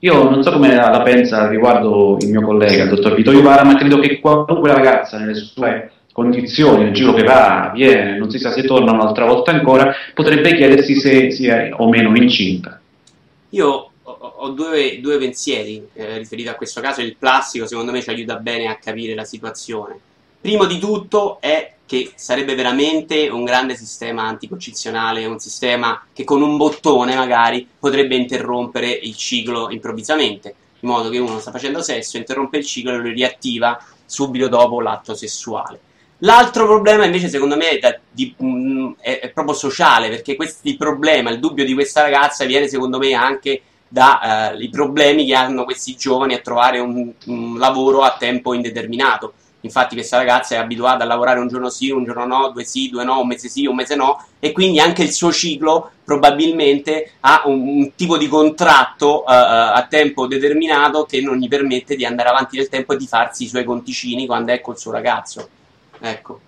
Io 0.00 0.28
non 0.28 0.42
so 0.42 0.52
come 0.52 0.74
la 0.74 1.00
pensa 1.02 1.48
riguardo 1.48 2.18
il 2.20 2.28
mio 2.28 2.42
collega, 2.42 2.82
il 2.82 2.90
dottor 2.90 3.14
Vito 3.14 3.32
Iovara, 3.32 3.64
ma 3.64 3.76
credo 3.76 3.98
che 4.00 4.20
qualunque 4.20 4.70
ragazza 4.70 5.18
nelle 5.18 5.32
sue 5.32 5.92
condizioni, 6.12 6.84
nel 6.84 6.92
giro 6.92 7.14
che 7.14 7.22
va, 7.22 7.72
viene, 7.74 8.18
non 8.18 8.30
si 8.30 8.38
sa 8.38 8.50
se 8.50 8.64
torna 8.64 8.92
un'altra 8.92 9.24
volta 9.24 9.50
ancora, 9.50 9.94
potrebbe 10.12 10.54
chiedersi 10.54 10.94
se 10.96 11.30
sia 11.30 11.70
o 11.78 11.88
meno 11.88 12.14
incinta. 12.14 12.78
Io 13.48 13.88
ho, 14.44 14.48
due, 14.50 15.00
due, 15.00 15.18
pensieri 15.18 15.86
eh, 15.94 16.18
riferiti 16.18 16.48
a 16.48 16.54
questo 16.54 16.80
caso. 16.80 17.00
Il 17.00 17.16
plastico, 17.16 17.66
secondo 17.66 17.92
me, 17.92 18.02
ci 18.02 18.10
aiuta 18.10 18.36
bene 18.36 18.68
a 18.68 18.76
capire 18.76 19.14
la 19.14 19.24
situazione. 19.24 19.98
Primo 20.40 20.66
di 20.66 20.78
tutto 20.78 21.38
è 21.40 21.74
che 21.86 22.12
sarebbe 22.16 22.54
veramente 22.54 23.28
un 23.28 23.44
grande 23.44 23.76
sistema 23.76 24.24
anticoncizionale, 24.24 25.26
un 25.26 25.38
sistema 25.38 26.04
che 26.12 26.24
con 26.24 26.42
un 26.42 26.56
bottone 26.56 27.14
magari 27.14 27.66
potrebbe 27.78 28.16
interrompere 28.16 28.90
il 28.90 29.16
ciclo 29.16 29.70
improvvisamente, 29.70 30.54
in 30.80 30.88
modo 30.88 31.10
che 31.10 31.18
uno 31.18 31.38
sta 31.40 31.50
facendo 31.50 31.82
sesso, 31.82 32.16
interrompe 32.16 32.58
il 32.58 32.66
ciclo 32.66 32.92
e 32.92 32.96
lo 32.96 33.02
riattiva 33.10 33.82
subito 34.04 34.48
dopo 34.48 34.80
l'atto 34.80 35.14
sessuale. 35.14 35.80
L'altro 36.18 36.66
problema 36.66 37.04
invece 37.04 37.28
secondo 37.28 37.56
me 37.56 37.70
è, 37.70 37.78
da, 37.78 37.98
di, 38.10 38.34
mh, 38.36 38.92
è, 39.00 39.20
è 39.20 39.30
proprio 39.30 39.54
sociale, 39.54 40.08
perché 40.08 40.36
questo, 40.36 40.66
il 40.68 40.76
problema, 40.76 41.30
il 41.30 41.40
dubbio 41.40 41.64
di 41.64 41.74
questa 41.74 42.02
ragazza 42.02 42.44
viene 42.44 42.68
secondo 42.68 42.98
me 42.98 43.12
anche 43.12 43.60
dai 43.94 44.64
eh, 44.64 44.70
problemi 44.70 45.24
che 45.24 45.34
hanno 45.34 45.62
questi 45.62 45.94
giovani 45.94 46.34
a 46.34 46.40
trovare 46.40 46.80
un, 46.80 47.12
un, 47.26 47.58
lavoro 47.58 48.00
a 48.02 48.16
tempo 48.18 48.52
indeterminato. 48.52 49.34
Infatti 49.60 49.94
questa 49.94 50.16
ragazza 50.16 50.56
è 50.56 50.58
abituata 50.58 51.04
a 51.04 51.06
lavorare 51.06 51.38
un 51.38 51.46
giorno 51.46 51.70
sì, 51.70 51.90
un 51.90 52.04
giorno 52.04 52.26
no, 52.26 52.50
due 52.50 52.64
sì, 52.64 52.90
due 52.90 53.04
no, 53.04 53.20
un 53.20 53.28
mese 53.28 53.48
sì, 53.48 53.66
un 53.66 53.76
mese 53.76 53.94
no, 53.94 54.22
e 54.40 54.50
quindi 54.50 54.80
anche 54.80 55.04
il 55.04 55.12
suo 55.12 55.32
ciclo 55.32 55.92
probabilmente 56.04 57.12
ha 57.20 57.42
un, 57.46 57.66
un 57.66 57.94
tipo 57.94 58.18
di 58.18 58.26
contratto 58.26 59.20
uh, 59.20 59.24
a 59.26 59.86
tempo 59.88 60.26
determinato 60.26 61.04
che 61.04 61.22
non 61.22 61.36
gli 61.36 61.48
permette 61.48 61.94
di 61.94 62.04
andare 62.04 62.28
avanti 62.28 62.56
nel 62.56 62.68
tempo 62.68 62.92
e 62.92 62.96
di 62.96 63.06
farsi 63.06 63.44
i 63.44 63.48
suoi 63.48 63.64
conticini 63.64 64.26
quando 64.26 64.52
è 64.52 64.60
col 64.60 64.76
suo 64.76 64.90
ragazzo. 64.90 65.48
Ecco. 66.00 66.40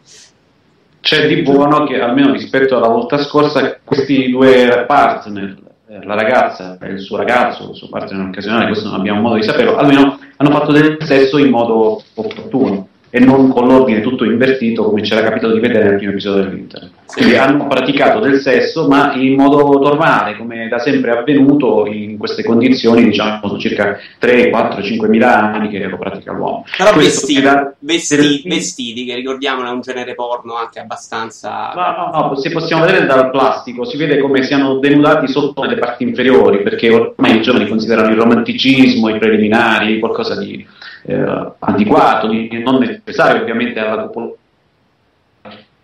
C'è 1.00 1.28
di 1.28 1.42
buono 1.42 1.86
che 1.86 2.00
almeno 2.00 2.32
rispetto 2.32 2.76
alla 2.76 2.88
volta 2.88 3.22
scorsa 3.22 3.78
questi 3.84 4.28
due 4.28 4.84
partner 4.86 5.65
la 5.88 6.14
ragazza 6.14 6.76
e 6.80 6.88
il 6.88 7.00
suo 7.00 7.16
ragazzo, 7.16 7.70
il 7.70 7.76
suo 7.76 7.88
partner 7.88 8.26
occasionale, 8.26 8.66
questo 8.66 8.88
non 8.88 8.98
abbiamo 8.98 9.20
modo 9.20 9.36
di 9.36 9.42
saperlo, 9.42 9.76
almeno 9.76 10.18
hanno 10.36 10.50
fatto 10.50 10.72
del 10.72 10.98
sesso 11.00 11.38
in 11.38 11.50
modo 11.50 12.02
opportuno. 12.14 12.85
E 13.10 13.20
non 13.20 13.48
con 13.48 13.66
l'ordine 13.66 14.00
tutto 14.00 14.24
invertito 14.24 14.84
come 14.84 15.02
c'era 15.02 15.22
capitato 15.22 15.52
di 15.52 15.60
vedere 15.60 15.84
nel 15.84 15.96
primo 15.96 16.12
episodio 16.12 16.44
dell'Internet. 16.44 16.90
Quindi 17.06 17.36
hanno 17.36 17.66
praticato 17.66 18.18
del 18.18 18.40
sesso 18.40 18.88
ma 18.88 19.14
in 19.14 19.36
modo 19.36 19.78
normale, 19.78 20.36
come 20.36 20.68
da 20.68 20.78
sempre 20.78 21.12
è 21.12 21.16
avvenuto 21.16 21.86
in 21.86 22.18
queste 22.18 22.42
condizioni, 22.42 23.04
diciamo, 23.04 23.46
sono 23.46 23.58
circa 23.58 23.96
3, 24.18 24.50
4, 24.50 24.82
5 24.82 25.08
mila 25.08 25.52
anni 25.52 25.68
che 25.68 25.86
lo 25.86 25.96
pratica 25.96 26.32
l'uomo. 26.32 26.64
Però 26.76 26.92
vestiti, 26.94 27.42
vestiti, 27.78 28.20
del- 28.20 28.42
vestiti, 28.44 29.04
che 29.04 29.14
ricordiamolo 29.14 29.68
è 29.68 29.72
un 29.72 29.80
genere 29.80 30.14
porno 30.14 30.56
anche 30.56 30.80
abbastanza... 30.80 31.72
No, 31.74 32.10
no, 32.12 32.28
no, 32.28 32.34
se 32.34 32.50
possiamo 32.50 32.84
vedere 32.84 33.06
dal 33.06 33.30
plastico, 33.30 33.84
si 33.84 33.96
vede 33.96 34.18
come 34.18 34.42
siano 34.42 34.78
denudati 34.78 35.28
sotto 35.28 35.62
le 35.62 35.76
parti 35.76 36.02
inferiori, 36.02 36.62
perché 36.62 36.90
ormai 36.90 37.36
i 37.36 37.42
giovani 37.42 37.68
considerano 37.68 38.10
il 38.10 38.20
romanticismo, 38.20 39.08
i 39.08 39.18
preliminari, 39.18 40.00
qualcosa 40.00 40.36
di 40.36 40.66
eh, 41.06 41.52
antiquato, 41.60 42.26
non 42.26 42.78
necessario 42.78 43.42
ovviamente 43.42 43.78
alla 43.78 44.02
popolazione. 44.02 44.44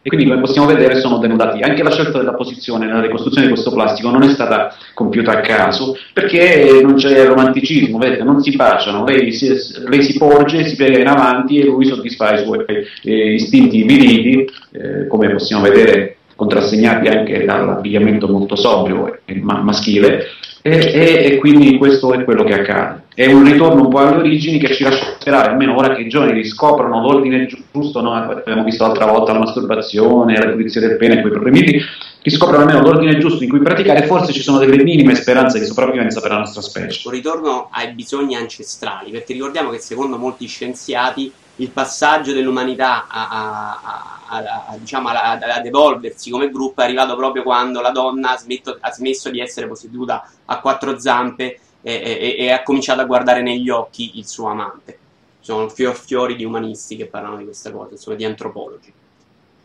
E 0.04 0.08
quindi 0.08 0.26
come 0.26 0.40
possiamo 0.40 0.66
vedere 0.66 0.98
sono 0.98 1.18
denudati. 1.18 1.60
Anche 1.60 1.84
la 1.84 1.92
scelta 1.92 2.18
della 2.18 2.34
posizione 2.34 2.86
nella 2.86 3.02
ricostruzione 3.02 3.46
di 3.46 3.52
questo 3.52 3.72
plastico 3.72 4.10
non 4.10 4.24
è 4.24 4.28
stata 4.30 4.74
compiuta 4.94 5.30
a 5.30 5.40
caso, 5.40 5.96
perché 6.12 6.80
non 6.82 6.96
c'è 6.96 7.24
romanticismo, 7.24 7.98
vedete, 7.98 8.24
non 8.24 8.42
si 8.42 8.56
baciano, 8.56 9.04
lei 9.04 9.32
si, 9.32 9.48
lei 9.86 10.02
si 10.02 10.18
porge, 10.18 10.64
si 10.64 10.74
piega 10.74 10.98
in 10.98 11.06
avanti 11.06 11.60
e 11.60 11.66
lui 11.66 11.84
soddisfa 11.86 12.34
i 12.34 12.42
suoi 12.42 12.64
eh, 13.04 13.34
istinti 13.34 13.84
virili, 13.84 14.44
eh, 14.72 15.06
come 15.06 15.30
possiamo 15.30 15.62
vedere 15.62 16.16
contrassegnati 16.42 17.08
anche 17.08 17.44
dall'abbigliamento 17.44 18.26
molto 18.28 18.56
sobrio 18.56 19.20
e 19.24 19.40
ma- 19.40 19.62
maschile, 19.62 20.26
e, 20.60 20.76
e- 20.76 21.24
e 21.24 21.38
quindi 21.38 21.76
questo 21.76 22.12
è 22.12 22.24
quello 22.24 22.44
che 22.44 22.54
accade. 22.54 23.02
È 23.14 23.26
un 23.26 23.44
ritorno 23.44 23.82
un 23.82 23.88
po' 23.88 23.98
alle 23.98 24.16
origini 24.16 24.58
che 24.58 24.72
ci 24.72 24.84
lascia 24.84 25.16
sperare, 25.18 25.50
almeno 25.50 25.76
ora 25.76 25.94
che 25.94 26.02
i 26.02 26.08
giovani 26.08 26.32
riscoprono 26.32 27.02
l'ordine 27.02 27.46
giusto, 27.72 28.00
no? 28.00 28.12
abbiamo 28.14 28.64
visto 28.64 28.84
l'altra 28.84 29.06
volta 29.06 29.32
la 29.32 29.40
masturbazione, 29.40 30.38
la 30.38 30.50
pulizia 30.50 30.80
del 30.80 30.96
pene 30.96 31.18
e 31.18 31.20
quei 31.20 31.32
problemi 31.32 31.62
lì, 31.62 31.80
riscoprono 32.22 32.62
almeno 32.62 32.80
l'ordine 32.80 33.18
giusto 33.18 33.42
in 33.42 33.50
cui 33.50 33.58
praticare, 33.58 34.06
forse 34.06 34.32
ci 34.32 34.40
sono 34.40 34.58
delle 34.58 34.82
minime 34.82 35.14
speranze 35.14 35.58
di 35.58 35.66
sopravvivenza 35.66 36.20
per 36.20 36.30
la 36.30 36.38
nostra 36.38 36.62
specie. 36.62 37.06
un 37.06 37.12
ritorno 37.12 37.68
ai 37.72 37.92
bisogni 37.92 38.36
ancestrali, 38.36 39.10
perché 39.10 39.32
ricordiamo 39.32 39.70
che 39.70 39.78
secondo 39.78 40.16
molti 40.16 40.46
scienziati 40.46 41.30
il 41.56 41.70
passaggio 41.70 42.32
dell'umanità 42.32 43.06
a, 43.06 43.28
a- 43.28 44.20
a- 44.28 44.64
a- 44.70 44.76
diciamo, 44.78 45.08
a- 45.08 45.32
ad 45.32 45.66
evolversi 45.66 46.30
come 46.30 46.50
gruppo 46.50 46.80
è 46.80 46.84
arrivato 46.84 47.14
proprio 47.16 47.42
quando 47.42 47.80
la 47.80 47.90
donna 47.90 48.30
ha, 48.32 48.36
smetto- 48.38 48.78
ha 48.80 48.90
smesso 48.90 49.30
di 49.30 49.40
essere 49.40 49.68
posseduta 49.68 50.28
a 50.46 50.60
quattro 50.60 50.98
zampe 50.98 51.58
e, 51.82 51.92
e- 51.92 52.36
e 52.38 52.50
ha 52.50 52.62
cominciato 52.62 53.00
a 53.00 53.04
guardare 53.04 53.42
negli 53.42 53.68
occhi 53.68 54.18
il 54.18 54.26
suo 54.26 54.48
amante. 54.48 54.98
Sono 55.40 55.68
fior 55.68 55.94
fiori 55.96 56.36
di 56.36 56.44
umanisti 56.44 56.96
che 56.96 57.06
parlano 57.06 57.36
di 57.36 57.44
queste 57.44 57.70
cose, 57.72 57.94
insomma 57.94 58.16
di 58.16 58.24
antropologi. 58.24 58.92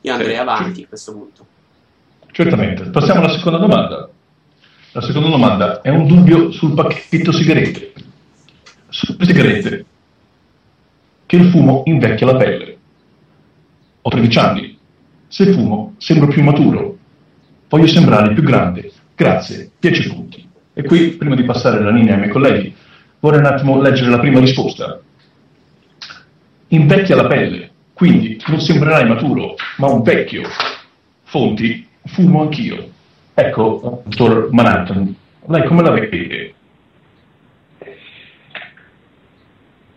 Io 0.01 0.11
andrei 0.11 0.33
Sì. 0.33 0.39
avanti 0.41 0.83
a 0.83 0.87
questo 0.87 1.11
punto. 1.13 1.45
Certamente. 2.31 2.83
Passiamo 2.89 3.21
alla 3.21 3.29
seconda 3.37 3.57
domanda. 3.59 4.09
La 4.91 5.01
seconda 5.01 5.29
domanda 5.29 5.81
è 5.81 5.89
un 5.89 6.07
dubbio 6.07 6.51
sul 6.51 6.73
pacchetto 6.73 7.31
sigarette. 7.31 7.93
Sulle 8.89 9.25
sigarette. 9.25 9.85
Che 11.27 11.35
il 11.35 11.49
fumo 11.49 11.83
invecchia 11.85 12.25
la 12.25 12.37
pelle. 12.37 12.77
Ho 14.01 14.09
13 14.09 14.39
anni. 14.39 14.77
Se 15.27 15.51
fumo 15.51 15.93
sembro 15.97 16.27
più 16.27 16.41
maturo. 16.41 16.97
Voglio 17.67 17.87
sembrare 17.87 18.33
più 18.33 18.43
grande. 18.43 18.91
Grazie. 19.13 19.71
10 19.77 20.07
punti. 20.07 20.49
E 20.73 20.83
qui, 20.83 21.09
prima 21.09 21.35
di 21.35 21.43
passare 21.43 21.83
la 21.83 21.89
linea 21.89 22.13
ai 22.13 22.19
miei 22.19 22.31
colleghi, 22.31 22.73
vorrei 23.19 23.39
un 23.39 23.45
attimo 23.47 23.81
leggere 23.81 24.09
la 24.09 24.19
prima 24.19 24.39
risposta. 24.39 25.01
Invecchia 26.69 27.15
la 27.15 27.27
pelle, 27.27 27.71
quindi 27.91 28.41
non 28.47 28.61
sembrerai 28.61 29.07
maturo, 29.07 29.55
ma 29.77 29.87
un 29.87 30.03
vecchio. 30.03 30.43
Fonti, 31.23 31.87
fumo 32.05 32.43
anch'io. 32.43 32.89
Ecco, 33.33 34.03
dottor 34.05 34.49
Manhattan, 34.51 35.15
lei 35.47 35.63
come 35.65 35.81
la 35.81 35.91
vede? 35.91 36.46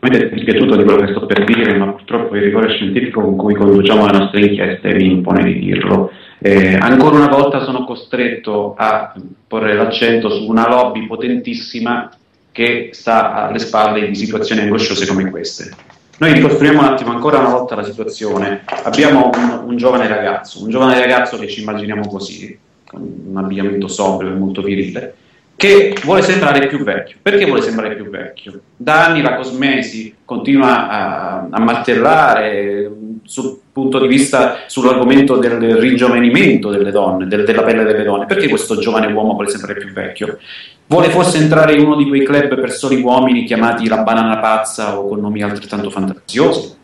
È 0.00 0.08
dispiaciuto 0.08 0.76
di 0.76 0.84
quello 0.84 1.04
che 1.04 1.12
sto 1.12 1.26
per 1.26 1.44
dire, 1.44 1.76
ma 1.76 1.88
purtroppo 1.88 2.34
il 2.34 2.42
rigore 2.42 2.70
scientifico 2.70 3.20
con 3.20 3.36
cui 3.36 3.54
conduciamo 3.54 4.06
le 4.06 4.18
nostre 4.18 4.40
inchieste 4.40 4.94
mi 4.94 5.04
impone 5.04 5.44
di 5.44 5.58
dirlo. 5.58 6.10
Eh, 6.38 6.74
ancora 6.74 7.16
una 7.16 7.28
volta 7.28 7.62
sono 7.62 7.84
costretto 7.84 8.74
a 8.78 9.12
porre 9.46 9.74
l'accento 9.74 10.30
su 10.30 10.48
una 10.48 10.66
lobby 10.66 11.06
potentissima 11.06 12.10
che 12.50 12.88
sta 12.92 13.46
alle 13.46 13.58
spalle 13.58 14.08
di 14.08 14.14
situazioni 14.14 14.62
angosciose 14.62 15.06
come 15.06 15.28
queste. 15.28 15.70
Noi 16.16 16.32
ricostruiamo 16.32 16.78
un 16.80 16.86
attimo 16.86 17.12
ancora 17.12 17.38
una 17.38 17.50
volta 17.50 17.74
la 17.74 17.82
situazione. 17.82 18.62
Abbiamo 18.84 19.30
un, 19.34 19.62
un 19.66 19.76
giovane 19.76 20.08
ragazzo, 20.08 20.62
un 20.62 20.70
giovane 20.70 20.98
ragazzo 20.98 21.38
che 21.38 21.46
ci 21.46 21.60
immaginiamo 21.60 22.08
così, 22.08 22.58
con 22.86 23.02
un 23.26 23.36
abbigliamento 23.36 23.86
sobrio 23.86 24.30
e 24.30 24.34
molto 24.34 24.62
virile, 24.62 25.14
che 25.60 25.94
vuole 26.04 26.22
sembrare 26.22 26.66
più 26.68 26.82
vecchio. 26.82 27.18
Perché 27.20 27.44
vuole 27.44 27.60
sembrare 27.60 27.94
più 27.94 28.08
vecchio? 28.08 28.60
Da 28.74 29.04
anni 29.04 29.20
la 29.20 29.34
cosmesi 29.34 30.14
continua 30.24 30.88
a, 30.88 31.46
a 31.50 31.60
martellare 31.60 32.90
sul 33.24 33.58
punto 33.70 33.98
di 33.98 34.06
vista 34.06 34.60
sull'argomento 34.68 35.36
del 35.36 35.76
rigiovenimento 35.76 36.70
delle 36.70 36.90
donne, 36.90 37.26
del- 37.26 37.44
della 37.44 37.62
pelle 37.62 37.84
delle 37.84 38.04
donne. 38.04 38.24
Perché 38.24 38.48
questo 38.48 38.78
giovane 38.78 39.12
uomo 39.12 39.34
vuole 39.34 39.50
sembrare 39.50 39.78
più 39.78 39.92
vecchio? 39.92 40.38
Vuole 40.86 41.10
forse 41.10 41.36
entrare 41.36 41.74
in 41.74 41.84
uno 41.84 41.96
di 41.96 42.08
quei 42.08 42.24
club 42.24 42.58
per 42.58 42.72
soli 42.72 43.02
uomini 43.02 43.44
chiamati 43.44 43.86
la 43.86 43.98
banana 43.98 44.38
pazza 44.38 44.98
o 44.98 45.08
con 45.08 45.20
nomi 45.20 45.42
altrettanto 45.42 45.90
fantasiosi? 45.90 46.74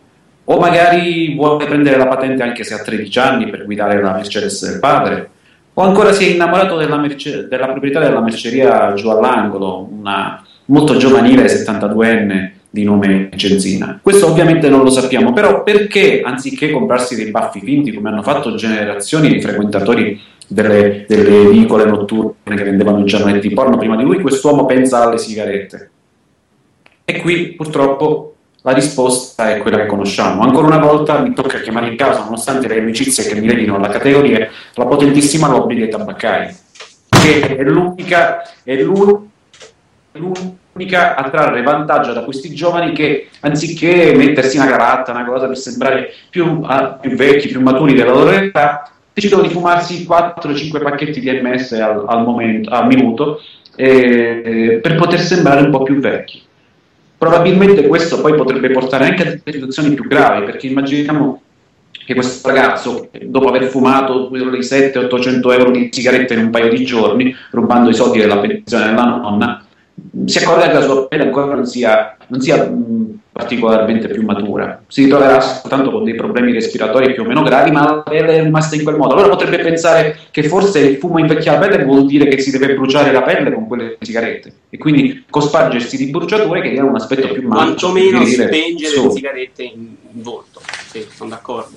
O 0.44 0.58
magari 0.58 1.34
vuole 1.34 1.64
prendere 1.64 1.96
la 1.96 2.08
patente 2.08 2.42
anche 2.42 2.62
se 2.62 2.74
ha 2.74 2.82
13 2.82 3.18
anni 3.20 3.48
per 3.48 3.64
guidare 3.64 4.02
la 4.02 4.12
Mercedes 4.12 4.68
del 4.68 4.80
padre? 4.80 5.30
O 5.78 5.82
ancora 5.82 6.12
si 6.12 6.24
è 6.24 6.30
innamorato 6.32 6.76
della, 6.76 6.96
merce- 6.96 7.48
della 7.48 7.66
proprietà 7.68 8.00
della 8.00 8.22
merceria 8.22 8.94
giù 8.94 9.08
all'angolo, 9.10 9.86
una 9.90 10.42
molto 10.66 10.96
giovanile 10.96 11.44
72enne 11.44 12.52
di 12.70 12.82
nome 12.82 13.28
Genzina. 13.34 13.98
Questo 14.02 14.26
ovviamente 14.26 14.70
non 14.70 14.82
lo 14.82 14.88
sappiamo, 14.88 15.34
però 15.34 15.62
perché 15.62 16.22
anziché 16.22 16.70
comprarsi 16.70 17.14
dei 17.14 17.30
baffi 17.30 17.60
finti 17.60 17.92
come 17.92 18.08
hanno 18.08 18.22
fatto 18.22 18.54
generazioni 18.54 19.28
di 19.28 19.40
frequentatori 19.40 20.18
delle, 20.46 21.04
delle 21.06 21.48
edicole 21.48 21.84
notturne 21.84 22.56
che 22.56 22.64
vendevano 22.64 23.04
giornaletti 23.04 23.50
porno 23.50 23.76
prima 23.76 23.96
di 23.96 24.02
lui, 24.02 24.20
quest'uomo 24.20 24.64
pensa 24.64 25.04
alle 25.04 25.18
sigarette? 25.18 25.90
E 27.04 27.20
qui 27.20 27.52
purtroppo 27.52 28.35
la 28.66 28.72
risposta 28.72 29.54
è 29.54 29.58
quella 29.58 29.76
che 29.78 29.86
conosciamo. 29.86 30.42
Ancora 30.42 30.66
una 30.66 30.78
volta 30.78 31.20
mi 31.20 31.32
tocca 31.32 31.60
chiamare 31.60 31.86
in 31.86 31.96
causa, 31.96 32.24
nonostante 32.24 32.66
le 32.66 32.80
amicizie 32.80 33.22
che 33.24 33.40
mi 33.40 33.46
legino 33.46 33.76
alla 33.76 33.88
categoria, 33.88 34.50
la 34.74 34.86
potentissima 34.86 35.46
lobby 35.46 35.76
dei 35.76 35.88
tabaccai, 35.88 36.56
che 37.08 37.56
è 37.56 37.62
l'unica, 37.62 38.42
è 38.64 38.74
l'u- 38.82 39.28
l'unica 40.14 41.14
a 41.14 41.30
trarre 41.30 41.62
vantaggio 41.62 42.12
da 42.12 42.24
questi 42.24 42.52
giovani 42.52 42.90
che 42.92 43.28
anziché 43.38 44.12
mettersi 44.16 44.56
una 44.56 44.66
cravatta, 44.66 45.12
una 45.12 45.24
cosa 45.24 45.46
per 45.46 45.58
sembrare 45.58 46.12
più, 46.28 46.62
ah, 46.64 46.98
più 47.00 47.14
vecchi, 47.14 47.46
più 47.46 47.60
maturi 47.60 47.94
della 47.94 48.10
loro 48.10 48.30
età, 48.30 48.90
decidono 49.12 49.42
di 49.42 49.48
fumarsi 49.50 50.04
4-5 50.04 50.82
pacchetti 50.82 51.20
di 51.20 51.30
MS 51.30 51.70
al, 51.70 52.04
al 52.04 52.24
momento- 52.24 52.70
al 52.70 52.88
minuto 52.88 53.40
eh, 53.76 54.80
per 54.82 54.96
poter 54.96 55.20
sembrare 55.20 55.60
un 55.60 55.70
po' 55.70 55.84
più 55.84 56.00
vecchi. 56.00 56.42
Probabilmente 57.18 57.86
questo 57.86 58.20
poi 58.20 58.34
potrebbe 58.34 58.70
portare 58.70 59.06
anche 59.06 59.22
a 59.44 59.50
situazioni 59.50 59.94
più 59.94 60.06
gravi, 60.06 60.44
perché 60.44 60.66
immaginiamo 60.66 61.42
che 62.06 62.14
questo 62.14 62.46
ragazzo, 62.48 63.08
dopo 63.22 63.48
aver 63.48 63.64
fumato 63.64 64.30
i 64.32 64.60
700-800 64.60 65.52
euro 65.52 65.70
di 65.70 65.88
sigarette 65.90 66.34
in 66.34 66.40
un 66.40 66.50
paio 66.50 66.70
di 66.70 66.84
giorni, 66.84 67.34
rubando 67.50 67.90
i 67.90 67.94
soldi 67.94 68.20
della 68.20 68.38
pensione 68.38 68.86
della 68.86 69.04
nonna, 69.04 69.65
si 70.26 70.38
accorga 70.38 70.68
che 70.68 70.74
la 70.74 70.82
sua 70.82 71.06
pelle 71.08 71.24
ancora 71.24 71.54
non 71.54 71.66
sia, 71.66 72.16
non 72.28 72.40
sia 72.40 72.64
mh, 72.64 73.18
particolarmente 73.32 74.08
più 74.08 74.22
matura. 74.22 74.82
Si 74.88 75.02
ritroverà 75.02 75.40
soltanto 75.40 75.90
con 75.90 76.04
dei 76.04 76.14
problemi 76.14 76.52
respiratori 76.52 77.12
più 77.12 77.22
o 77.22 77.26
meno 77.26 77.42
gravi, 77.42 77.70
ma 77.70 77.84
la 77.84 78.02
pelle 78.02 78.38
è 78.38 78.42
rimasta 78.42 78.76
in 78.76 78.82
quel 78.82 78.96
modo. 78.96 79.14
Allora 79.14 79.28
potrebbe 79.28 79.58
pensare 79.58 80.16
che 80.30 80.42
forse 80.44 80.80
il 80.80 80.96
fumo 80.96 81.18
invecchia 81.18 81.52
la 81.52 81.58
pelle 81.58 81.84
vuol 81.84 82.06
dire 82.06 82.28
che 82.28 82.38
si 82.38 82.50
deve 82.50 82.74
bruciare 82.74 83.12
la 83.12 83.22
pelle 83.22 83.52
con 83.52 83.66
quelle 83.66 83.98
sigarette 84.00 84.52
e 84.70 84.78
quindi 84.78 85.24
cospargersi 85.28 85.96
di 85.96 86.10
bruciature 86.10 86.62
che 86.62 86.70
diano 86.70 86.88
un 86.88 86.96
aspetto 86.96 87.28
più 87.32 87.46
macio, 87.46 87.90
Quantomeno 87.90 88.24
spengere 88.24 88.94
Su. 88.94 89.04
le 89.04 89.10
sigarette 89.10 89.62
in, 89.62 89.94
volto. 90.12 90.60
Sì, 90.90 91.04
sono 91.14 91.30
d'accordo. 91.30 91.76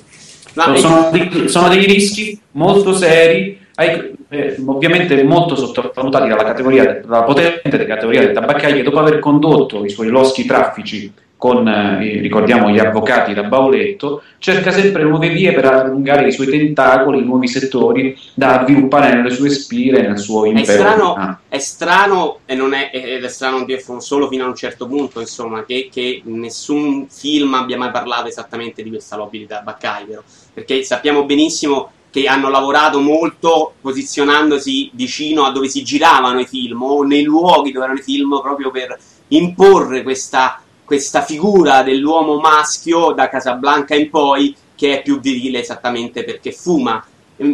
Ma 0.54 0.64
Sono, 0.64 0.78
sono 0.78 1.10
dei, 1.12 1.50
sono 1.50 1.68
dei 1.68 1.86
rischi 1.86 2.40
molto 2.52 2.94
seri, 2.96 3.60
ai- 3.76 4.14
eh, 4.30 4.62
ovviamente 4.66 5.22
molto 5.24 5.56
sottovalutati 5.56 6.30
dalla, 6.30 6.44
categoria, 6.44 7.02
dalla 7.04 7.24
potente 7.24 7.86
categoria 7.86 8.22
del 8.22 8.34
tabaccaio 8.34 8.76
che 8.76 8.84
dopo 8.84 9.00
aver 9.00 9.20
condotto 9.20 9.84
i 9.84 9.90
suoi 9.90 10.08
loschi 10.08 10.46
traffici 10.46 11.12
con, 11.36 11.66
eh, 11.66 12.20
ricordiamo, 12.20 12.70
gli 12.70 12.80
avvocati 12.80 13.34
da 13.34 13.44
Bauletto, 13.44 14.22
cerca 14.40 14.72
sempre 14.72 15.04
nuove 15.04 15.30
vie 15.30 15.54
per 15.54 15.64
allungare 15.66 16.28
i 16.28 16.34
suoi 16.34 16.48
tentacoli, 16.48 17.24
nuovi 17.24 17.48
settori 17.48 18.14
da 18.34 18.64
sviluppare 18.66 19.14
nelle 19.16 19.30
sue 19.30 19.50
spire, 19.50 20.02
nel 20.02 20.18
suo 20.18 20.44
È 20.44 20.50
impero. 20.50 20.64
strano, 20.74 21.14
Ah. 21.14 21.40
è 21.48 21.58
strano 21.60 22.40
e 22.46 22.56
non 22.56 22.74
è, 22.74 22.90
ed 22.94 23.24
è 23.24 23.30
strano 23.30 23.64
dire 23.64 23.82
solo 24.00 24.28
fino 24.28 24.44
a 24.44 24.48
un 24.48 24.56
certo 24.56 24.86
punto, 24.86 25.22
insomma, 25.22 25.64
che, 25.64 25.88
che 25.90 26.22
nessun 26.26 27.08
film 27.10 27.54
abbia 27.54 27.78
mai 27.78 27.92
parlato 27.92 28.28
esattamente 28.28 28.84
di 28.84 28.90
questa 28.90 29.16
lobby 29.16 29.38
di 29.38 29.48
tabaccai, 29.48 30.06
vero? 30.06 30.24
Perché 30.54 30.84
sappiamo 30.84 31.24
benissimo 31.24 31.92
che 32.12 32.26
hanno 32.26 32.50
lavorato 32.50 33.00
molto 33.00 33.74
posizionandosi 33.82 34.92
vicino 34.94 35.46
a 35.46 35.52
dove 35.52 35.68
si 35.68 35.84
giravano 35.84 36.40
i 36.40 36.48
film 36.48 36.82
o 36.82 37.04
nei 37.04 37.24
luoghi 37.24 37.72
dove 37.72 37.86
erano 37.86 38.00
i 38.00 38.04
film 38.04 38.40
proprio 38.42 38.72
per 38.72 38.98
imporre 39.30 40.02
questa, 40.02 40.62
questa 40.84 41.22
figura 41.22 41.84
dell'uomo 41.84 42.40
maschio 42.40 43.12
da 43.12 43.30
Casablanca 43.30 43.96
in 43.96 44.10
poi 44.10 44.56
che 44.76 45.00
è 45.00 45.02
più 45.02 45.20
virile 45.20 45.60
esattamente 45.60 46.24
perché 46.24 46.52
fuma. 46.52 47.04
Mm, 47.44 47.54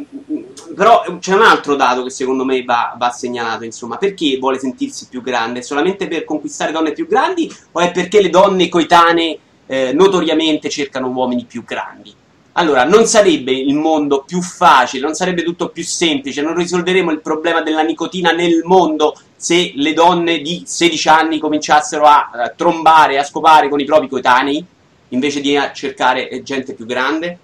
Però 0.76 1.04
c'è 1.20 1.34
un 1.34 1.42
altro 1.42 1.76
dato 1.76 2.04
che 2.04 2.10
secondo 2.10 2.46
me 2.46 2.64
va, 2.64 2.96
va 2.98 3.10
segnalato, 3.10 3.66
insomma, 3.66 3.98
perché 3.98 4.38
vuole 4.40 4.58
sentirsi 4.58 5.08
più 5.10 5.22
grande? 5.22 5.62
Solamente 5.62 6.08
per 6.08 6.24
conquistare 6.24 6.72
donne 6.72 6.94
più 6.94 7.08
grandi 7.08 7.54
o 7.72 7.80
è 7.80 7.92
perché 7.92 8.22
le 8.22 8.30
donne 8.30 8.70
coetanee 8.70 9.40
eh, 9.68 9.94
notoriamente 9.94 10.70
cercano 10.70 11.10
uomini 11.10 11.46
più 11.46 11.64
grandi? 11.64 12.14
Allora, 12.58 12.86
non 12.86 13.06
sarebbe 13.06 13.52
il 13.52 13.74
mondo 13.74 14.24
più 14.26 14.42
facile, 14.42 15.04
non 15.04 15.14
sarebbe 15.14 15.44
tutto 15.44 15.70
più 15.70 15.84
semplice, 15.84 16.42
non 16.42 16.56
risolveremo 16.56 17.12
il 17.12 17.20
problema 17.20 17.62
della 17.62 17.82
nicotina 17.82 18.32
nel 18.32 18.62
mondo 18.64 19.14
se 19.36 19.74
le 19.76 19.92
donne 19.92 20.40
di 20.40 20.64
16 20.66 21.08
anni 21.10 21.40
cominciassero 21.40 22.06
a, 22.06 22.32
eh, 22.34 22.54
trombare, 22.56 23.18
a 23.18 23.26
scopare 23.26 23.68
con 23.68 23.82
i 23.82 23.84
propri 23.84 24.08
coetanei, 24.08 24.66
invece 25.10 25.42
di 25.42 25.58
a 25.58 25.74
cercare 25.74 26.30
eh, 26.30 26.44
gente 26.44 26.74
più 26.74 26.86
grande? 26.86 27.40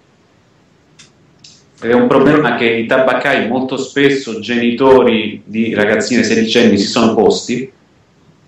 È 1.78 1.92
un 1.92 2.06
problema 2.06 2.56
che 2.56 2.70
i 2.70 2.86
tabaccai 2.86 3.48
molto 3.48 3.76
spesso 3.76 4.40
genitori 4.40 5.42
di 5.44 5.74
ragazzine 5.74 6.22
sedicenni 6.22 6.78
si 6.78 6.86
sono 6.86 7.14
posti 7.14 7.70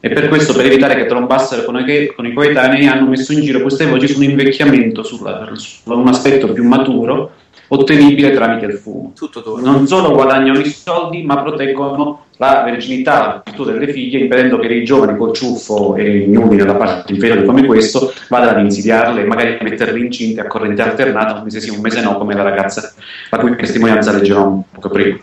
e 0.05 0.11
per 0.11 0.29
questo 0.29 0.53
per 0.53 0.67
evitare 0.67 0.97
che 0.97 1.07
trombassero 1.07 1.65
con, 1.65 1.79
i- 1.79 2.13
con 2.15 2.27
i 2.27 2.35
coetanei 2.35 2.87
hanno 2.87 3.09
messo 3.09 3.33
in 3.33 3.41
giro 3.41 3.61
queste 3.61 3.87
voci 3.87 4.07
su 4.07 4.19
un 4.19 4.25
invecchiamento, 4.25 5.03
su 5.03 5.19
un 5.25 6.09
aspetto 6.09 6.53
più 6.53 6.63
maturo 6.63 7.31
ottenibile 7.69 8.33
tramite 8.33 8.67
il 8.67 8.75
fumo. 8.75 9.15
Non 9.63 9.87
solo 9.87 10.13
guadagnano 10.13 10.59
i 10.59 10.69
soldi 10.69 11.23
ma 11.23 11.43
proteggono 11.43 12.27
la 12.37 12.63
verginità, 12.67 13.19
la 13.19 13.43
virtù 13.43 13.65
delle 13.65 13.91
figlie 13.91 14.19
impedendo 14.19 14.59
che 14.59 14.67
i 14.67 14.85
giovani 14.85 15.17
col 15.17 15.33
ciuffo 15.33 15.97
e 15.97 16.19
ignudi 16.19 16.57
nella 16.57 16.75
parte 16.75 17.15
inferiore 17.15 17.47
come 17.47 17.65
questo 17.65 18.13
vadano 18.29 18.59
ad 18.59 18.65
insidiarle 18.65 19.23
e 19.23 19.25
magari 19.25 19.57
metterle 19.63 19.99
incinte 19.99 20.43
a 20.43 20.47
corrente 20.47 20.83
alternata 20.83 21.39
un 21.39 21.45
mese 21.45 21.61
sì 21.63 21.71
un 21.71 21.81
mese 21.81 22.03
no 22.03 22.19
come 22.19 22.35
la 22.35 22.43
ragazza 22.43 22.93
la 23.31 23.39
cui 23.39 23.57
testimonianza 23.57 24.13
leggerò 24.13 24.47
un 24.49 24.63
poco 24.71 24.91
prima. 24.91 25.17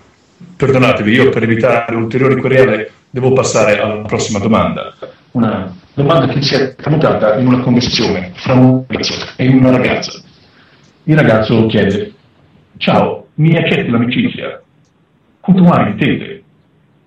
Perdonatevi, 0.58 1.12
io 1.12 1.30
per 1.30 1.44
evitare 1.44 1.94
ulteriori 1.94 2.42
querele 2.42 2.92
devo 3.12 3.34
passare 3.34 3.80
alla 3.80 4.02
prossima 4.02 4.40
domanda. 4.40 4.94
Una 5.32 5.72
domanda 5.94 6.34
che 6.34 6.42
si 6.42 6.56
è 6.56 6.76
tramutata 6.76 7.38
in 7.38 7.48
una 7.48 7.62
conversazione 7.62 8.32
fra 8.36 8.54
un 8.54 8.84
ragazzo 8.88 9.14
e 9.36 9.48
una 9.48 9.70
ragazza. 9.70 10.22
Il 11.04 11.16
ragazzo 11.16 11.66
chiede: 11.68 12.14
Ciao, 12.78 13.28
mi 13.36 13.56
accetti 13.56 13.90
l'amicizia? 13.90 14.62
Quanto 15.40 15.64
hai 15.72 15.96
tete? 15.96 16.44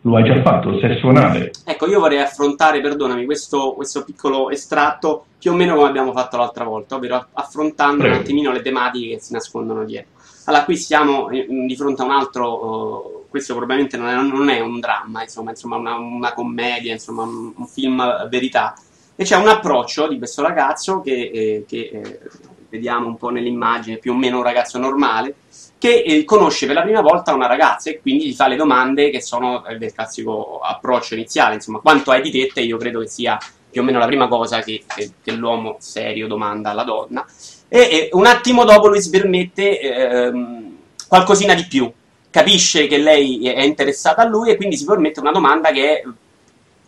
Lo 0.02 0.16
hai 0.16 0.24
già 0.24 0.42
fatto, 0.42 0.78
sesso 0.80 1.08
anale? 1.08 1.50
Ecco, 1.64 1.86
io 1.86 1.98
vorrei 1.98 2.20
affrontare, 2.20 2.82
perdonami, 2.82 3.24
questo, 3.24 3.72
questo 3.72 4.04
piccolo 4.04 4.50
estratto 4.50 5.24
più 5.38 5.52
o 5.52 5.54
meno 5.54 5.76
come 5.76 5.88
abbiamo 5.88 6.12
fatto 6.12 6.36
l'altra 6.36 6.64
volta, 6.64 6.96
ovvero 6.96 7.28
affrontando 7.32 8.02
Prego. 8.02 8.14
un 8.14 8.20
attimino 8.20 8.52
le 8.52 8.60
tematiche 8.60 9.14
che 9.14 9.20
si 9.20 9.32
nascondono 9.32 9.84
dietro. 9.84 10.13
Allora, 10.46 10.64
qui 10.64 10.76
siamo 10.76 11.30
eh, 11.30 11.46
di 11.48 11.76
fronte 11.76 12.02
a 12.02 12.04
un 12.04 12.10
altro, 12.10 13.24
eh, 13.24 13.30
questo 13.30 13.54
probabilmente 13.54 13.96
non 13.96 14.08
è, 14.08 14.14
non 14.14 14.48
è 14.50 14.60
un 14.60 14.78
dramma, 14.78 15.22
insomma, 15.22 15.50
insomma 15.50 15.76
una, 15.76 15.94
una 15.96 16.32
commedia, 16.34 16.92
insomma, 16.92 17.22
un, 17.22 17.52
un 17.56 17.66
film 17.66 18.28
verità. 18.28 18.74
E 19.16 19.24
c'è 19.24 19.36
un 19.36 19.48
approccio 19.48 20.08
di 20.08 20.18
questo 20.18 20.42
ragazzo 20.42 21.00
che, 21.00 21.30
eh, 21.32 21.64
che, 21.66 21.90
eh, 21.92 22.20
vediamo 22.68 23.06
un 23.06 23.16
po' 23.16 23.30
nell'immagine, 23.30 23.98
più 23.98 24.12
o 24.12 24.16
meno 24.16 24.38
un 24.38 24.42
ragazzo 24.42 24.78
normale, 24.78 25.36
che 25.78 26.02
eh, 26.02 26.24
conosce 26.24 26.66
per 26.66 26.74
la 26.74 26.82
prima 26.82 27.00
volta 27.00 27.32
una 27.32 27.46
ragazza 27.46 27.90
e 27.90 28.00
quindi 28.00 28.26
gli 28.28 28.34
fa 28.34 28.48
le 28.48 28.56
domande 28.56 29.10
che 29.10 29.20
sono 29.22 29.64
eh, 29.66 29.78
del 29.78 29.92
classico 29.92 30.58
approccio 30.58 31.14
iniziale, 31.14 31.54
insomma, 31.54 31.78
quanto 31.78 32.10
hai 32.10 32.20
di 32.22 32.30
tette 32.30 32.60
io 32.60 32.76
credo 32.76 33.00
che 33.00 33.08
sia 33.08 33.38
più 33.70 33.80
o 33.82 33.84
meno 33.84 33.98
la 33.98 34.06
prima 34.06 34.28
cosa 34.28 34.60
che, 34.60 34.84
che- 34.86 35.12
che 35.22 35.32
l'uomo 35.32 35.76
serio 35.80 36.26
domanda 36.26 36.70
alla 36.70 36.84
donna. 36.84 37.24
E, 37.68 37.78
e 37.78 38.08
un 38.12 38.26
attimo 38.26 38.64
dopo 38.64 38.88
lui 38.88 39.00
si 39.02 39.10
permette 39.10 39.80
ehm, 39.80 40.76
qualcosina 41.08 41.54
di 41.54 41.66
più, 41.66 41.90
capisce 42.30 42.86
che 42.86 42.98
lei 42.98 43.48
è 43.48 43.62
interessata 43.62 44.22
a 44.22 44.26
lui 44.26 44.50
e 44.50 44.56
quindi 44.56 44.76
si 44.76 44.84
permette 44.84 45.20
una 45.20 45.32
domanda 45.32 45.70
che 45.70 46.00
è, 46.00 46.04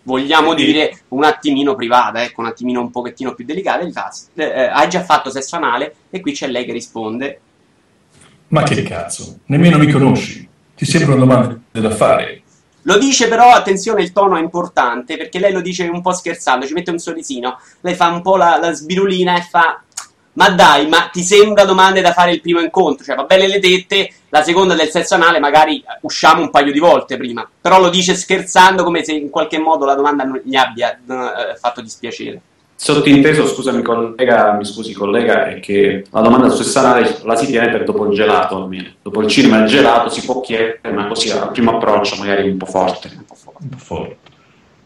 vogliamo 0.03 0.57
Sì. 0.57 0.65
dire, 0.65 1.01
un 1.09 1.25
attimino 1.25 1.75
privata, 1.75 2.23
ecco, 2.23 2.41
un 2.41 2.47
attimino 2.47 2.81
un 2.81 2.91
pochettino 2.91 3.35
più 3.35 3.45
delicata. 3.45 3.85
Gli 3.85 3.93
fa, 3.93 4.13
eh, 4.35 4.45
eh, 4.45 4.67
hai 4.67 4.89
già 4.89 5.03
fatto 5.03 5.31
sesso 5.31 5.57
anale? 5.57 5.95
E 6.11 6.21
qui 6.21 6.33
c'è 6.33 6.47
lei 6.49 6.65
che 6.65 6.73
risponde, 6.73 7.41
Ma 8.49 8.63
che 8.63 8.83
cazzo, 8.83 9.41
nemmeno 9.47 9.79
mi 9.79 9.91
conosci. 9.91 10.49
Ti 10.77 10.85
sembrano 10.85 11.19
domande 11.21 11.61
da 11.73 11.91
fare. 11.91 12.43
Lo 12.83 12.99
dice 12.99 13.27
però, 13.27 13.51
attenzione, 13.51 14.03
il 14.03 14.13
tono 14.13 14.37
è 14.37 14.41
importante 14.41 15.17
perché 15.17 15.41
lei 15.41 15.53
lo 15.53 15.61
dice 15.61 15.89
un 15.89 16.01
po' 16.01 16.13
scherzando, 16.13 16.67
ci 16.67 16.73
mette 16.73 16.93
un 16.93 16.99
sorrisino, 17.01 17.59
lei 17.81 17.95
fa 17.95 18.07
un 18.09 18.23
po' 18.23 18.37
la, 18.37 18.59
la 18.61 18.73
sbirulina 18.73 19.37
e 19.37 19.43
fa 19.43 19.83
ma 20.37 20.51
dai, 20.51 20.87
ma 20.87 21.09
ti 21.13 21.23
sembra 21.23 21.65
domande 21.65 22.01
da 22.01 22.13
fare 22.13 22.33
il 22.33 22.41
primo 22.41 22.61
incontro? 22.61 23.05
Cioè 23.05 23.17
va 23.17 23.25
bene 23.25 23.47
le 23.47 23.59
tette, 23.59 24.11
la 24.29 24.43
seconda 24.43 24.75
del 24.75 24.89
sesso 24.89 25.15
anale 25.15 25.39
magari 25.39 25.83
usciamo 26.03 26.43
un 26.43 26.51
paio 26.51 26.73
di 26.73 26.79
volte 26.79 27.17
prima, 27.17 27.49
però 27.61 27.81
lo 27.81 27.89
dice 27.89 28.15
scherzando 28.15 28.85
come 28.85 29.03
se 29.03 29.13
in 29.13 29.31
qualche 29.31 29.59
modo 29.59 29.85
la 29.85 29.95
domanda 29.95 30.25
non 30.25 30.41
gli 30.45 30.57
abbia 30.57 30.93
eh, 30.93 31.57
fatto 31.57 31.81
dispiacere. 31.81 32.41
Sottinteso, 32.79 33.47
scusami 33.47 33.81
collega, 33.81 34.53
mi 34.53 34.67
scusi 34.67 34.93
collega, 34.93 35.47
è 35.47 35.61
che 35.61 36.05
la 36.11 36.21
domanda 36.21 36.51
sul 36.51 36.67
sanale 36.67 37.21
la 37.23 37.35
si 37.35 37.47
tiene 37.47 37.71
per 37.71 37.85
dopo 37.85 38.05
il 38.05 38.15
gelato 38.15 38.57
almeno. 38.57 38.89
Dopo 39.01 39.23
il 39.23 39.29
cinema 39.29 39.61
e 39.61 39.63
il 39.63 39.69
gelato 39.69 40.11
si 40.11 40.23
può 40.23 40.43
chiedere, 40.43 40.93
ma 40.93 41.07
così 41.07 41.31
al 41.31 41.51
primo 41.53 41.77
approccio 41.77 42.17
magari 42.17 42.51
un 42.51 42.59
po' 42.59 42.67
forte. 42.67 43.11
Un 43.17 43.25
po' 43.25 43.35
forte. 43.35 43.63
Un 43.63 43.69
po' 43.71 43.79
forte. 43.79 44.17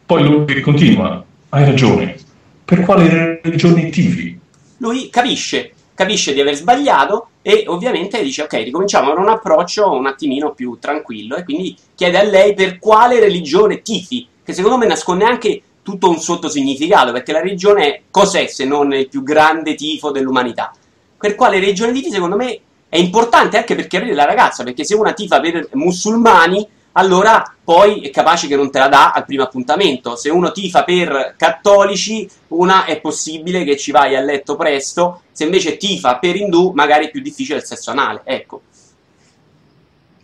Poi 0.07 0.23
lui 0.23 0.61
continua. 0.61 1.25
Hai 1.49 1.65
ragione. 1.65 2.17
Per 2.65 2.83
quale 2.83 3.41
ragione 3.43 3.91
tifi? 3.91 4.40
Lui 4.81 5.09
capisce, 5.11 5.73
capisce 5.95 6.33
di 6.33 6.41
aver 6.41 6.55
sbagliato 6.55 7.29
e 7.43 7.65
ovviamente 7.69 8.23
dice 8.23 8.43
ok, 8.43 8.53
ricominciamo 8.53 9.13
con 9.13 9.23
un 9.23 9.29
approccio 9.29 9.91
un 9.91 10.07
attimino 10.07 10.53
più 10.53 10.79
tranquillo 10.79 11.37
e 11.37 11.45
quindi 11.45 11.77
chiede 11.95 12.19
a 12.19 12.23
lei 12.23 12.55
per 12.55 12.79
quale 12.79 13.21
religione 13.21 13.83
tifi, 13.83 14.27
che 14.43 14.53
secondo 14.53 14.79
me 14.79 14.87
nasconde 14.87 15.25
anche 15.25 15.63
tutto 15.83 16.09
un 16.09 16.19
sottosignificato, 16.19 17.13
perché 17.13 17.33
la 17.33 17.41
religione 17.41 18.03
cos'è 18.11 18.47
se 18.47 18.65
non 18.65 18.93
il 18.93 19.09
più 19.09 19.23
grande 19.23 19.75
tifo 19.75 20.11
dell'umanità? 20.11 20.75
Per 21.17 21.35
quale 21.35 21.59
religione 21.59 21.93
tifi 21.93 22.11
secondo 22.11 22.37
me 22.37 22.61
è 22.89 22.97
importante 22.97 23.57
anche 23.57 23.75
per 23.75 23.87
chiarire 23.87 24.15
la 24.15 24.25
ragazza, 24.25 24.65
perché 24.65 24.85
se 24.85 24.95
una 24.95 25.13
tifa 25.13 25.41
per 25.41 25.69
musulmani 25.73 26.67
allora 26.93 27.55
poi 27.63 28.01
è 28.01 28.11
capace 28.11 28.49
che 28.49 28.57
non 28.57 28.71
te 28.71 28.79
la 28.79 28.89
dà 28.89 29.13
al 29.13 29.25
primo 29.25 29.43
appuntamento. 29.45 30.17
Se 30.17 30.29
uno 30.31 30.51
tifa 30.53 30.83
per 30.85 31.35
cattolici, 31.37 32.29
una 32.49 32.85
è 32.85 33.01
possibile 33.01 33.65
che 33.65 33.77
ci 33.77 33.91
vai 33.93 34.17
a 34.17 34.21
letto 34.21 34.57
presto, 34.57 35.23
se 35.33 35.45
invece 35.45 35.77
tifa 35.77 36.17
per 36.19 36.37
indù, 36.37 36.73
magari 36.75 37.07
è 37.07 37.11
più 37.11 37.21
difficile 37.21 37.59
il 37.59 37.65
sesso 37.65 37.91
anale. 37.91 38.23
Ecco. 38.25 38.63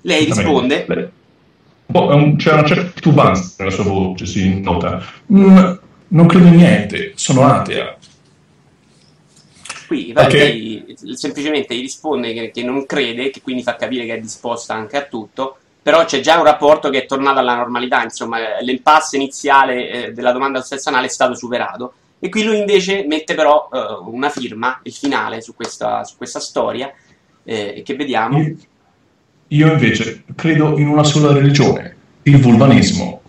Lei 0.02 0.24
risponde. 0.24 0.84
Beh, 0.86 1.08
boh, 1.86 2.10
è 2.10 2.14
un- 2.14 2.36
c'è 2.36 2.52
una 2.52 2.64
certa 2.64 2.90
titubanza 2.90 3.54
nella 3.58 3.70
sua 3.70 3.84
voce, 3.84 4.26
si 4.26 4.60
nota. 4.60 5.02
"Mm, 5.32 5.72
non 6.08 6.26
credo 6.26 6.46
in 6.46 6.54
niente, 6.56 7.12
sono 7.16 7.44
atea. 7.46 7.96
Qui 9.86 10.08
in 10.08 10.14
realtà 10.14 10.34
Ok. 10.34 10.40
lei 10.42 10.96
semplicemente 11.14 11.74
gli 11.76 11.80
risponde 11.80 12.32
che, 12.32 12.50
che 12.50 12.62
non 12.64 12.86
crede, 12.86 13.30
che 13.30 13.40
quindi 13.40 13.62
fa 13.62 13.76
capire 13.76 14.04
che 14.04 14.14
è 14.14 14.20
disposta 14.20 14.74
anche 14.74 14.96
a 14.96 15.02
tutto, 15.04 15.58
però 15.86 16.04
c'è 16.04 16.18
già 16.18 16.36
un 16.36 16.42
rapporto 16.42 16.90
che 16.90 17.04
è 17.04 17.06
tornato 17.06 17.38
alla 17.38 17.54
normalità, 17.54 18.02
insomma 18.02 18.38
l'impasse 18.60 19.14
iniziale 19.14 19.88
eh, 19.88 20.12
della 20.12 20.32
domanda 20.32 20.58
al 20.58 20.64
sesso 20.64 20.88
anale 20.88 21.06
è 21.06 21.08
stato 21.08 21.36
superato. 21.36 21.92
E 22.18 22.28
qui 22.28 22.42
lui 22.42 22.58
invece 22.58 23.04
mette 23.06 23.36
però 23.36 23.68
eh, 23.72 23.78
una 24.04 24.28
firma, 24.28 24.80
il 24.82 24.92
finale, 24.92 25.40
su 25.40 25.54
questa, 25.54 26.02
su 26.02 26.16
questa 26.16 26.40
storia, 26.40 26.92
eh, 27.44 27.82
che 27.84 27.94
vediamo. 27.94 28.40
Io, 28.40 28.56
io 29.46 29.70
invece 29.70 30.24
credo 30.34 30.76
in 30.76 30.88
una 30.88 31.04
sola 31.04 31.32
religione, 31.32 31.96
il 32.22 32.40
vulvanismo. 32.40 33.20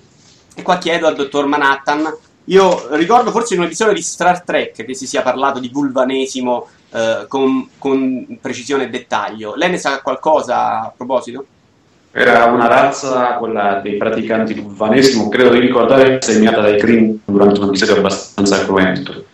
E 0.55 0.63
qua 0.63 0.79
chiedo 0.79 1.05
al 1.05 1.15
dottor 1.15 1.45
Manhattan. 1.45 2.11
Io 2.45 2.95
ricordo 2.95 3.29
forse 3.29 3.53
in 3.53 3.59
un 3.59 3.67
episodio 3.67 3.93
di 3.93 4.01
Star 4.01 4.41
Trek 4.41 4.83
che 4.83 4.95
si 4.95 5.05
sia 5.05 5.21
parlato 5.21 5.59
di 5.59 5.69
vulvanesimo 5.69 6.67
eh, 6.89 7.25
con, 7.27 7.69
con 7.77 8.39
precisione 8.41 8.85
e 8.85 8.89
dettaglio. 8.89 9.53
Lei 9.53 9.69
ne 9.69 9.77
sa 9.77 10.01
qualcosa 10.01 10.81
a 10.81 10.93
proposito? 10.97 11.45
Era 12.19 12.45
una 12.45 12.65
razza, 12.65 13.35
quella 13.37 13.79
dei 13.83 13.95
praticanti 13.97 14.55
di 14.55 14.61
vulvanesimo, 14.61 15.29
credo 15.29 15.51
di 15.51 15.59
ricordare, 15.59 16.17
segnata 16.19 16.61
dai 16.61 16.79
Klingon 16.79 17.19
durante 17.25 17.59
un 17.59 17.67
episodio 17.67 17.97
abbastanza 17.97 18.65
cruento. 18.65 19.25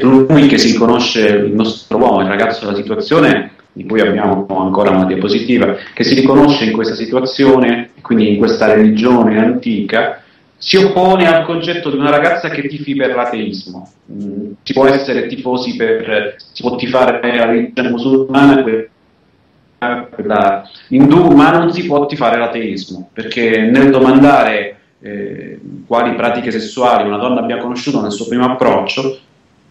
lui 0.00 0.48
che 0.48 0.58
si 0.58 0.76
conosce 0.76 1.28
il 1.28 1.52
nostro 1.52 1.96
uomo, 1.96 2.22
il 2.22 2.26
ragazzo 2.26 2.64
della 2.64 2.76
situazione, 2.76 3.52
di 3.72 3.86
cui 3.86 4.00
abbiamo 4.00 4.48
ancora 4.48 4.90
una 4.90 5.04
diapositiva, 5.04 5.76
che 5.94 6.02
si 6.02 6.14
riconosce 6.14 6.64
in 6.64 6.72
questa 6.72 6.96
situazione, 6.96 7.90
quindi 8.00 8.30
in 8.30 8.38
questa 8.38 8.66
religione 8.66 9.38
antica, 9.38 10.20
si 10.56 10.76
oppone 10.76 11.32
al 11.32 11.44
concetto 11.44 11.88
di 11.88 11.98
una 11.98 12.10
ragazza 12.10 12.48
che 12.48 12.66
tifi 12.66 12.96
per 12.96 13.14
l'ateismo. 13.14 13.92
Mm, 14.12 14.54
si 14.60 14.72
può 14.72 14.86
essere 14.86 15.28
tifosi 15.28 15.76
per, 15.76 16.34
si 16.52 16.62
può 16.62 16.74
tifare 16.74 17.20
per 17.20 17.36
la 17.36 17.44
religione 17.44 17.90
musulmana, 17.90 18.64
quella 20.10 20.68
indù, 20.88 21.30
ma 21.30 21.50
non 21.50 21.72
si 21.72 21.84
può 21.86 22.06
tifare 22.06 22.38
l'ateismo, 22.38 23.10
perché 23.12 23.60
nel 23.60 23.90
domandare 23.90 24.76
eh, 25.00 25.58
quali 25.86 26.14
pratiche 26.14 26.50
sessuali 26.50 27.06
una 27.06 27.18
donna 27.18 27.40
abbia 27.40 27.58
conosciuto 27.58 28.00
nel 28.00 28.12
suo 28.12 28.26
primo 28.26 28.44
approccio, 28.44 29.18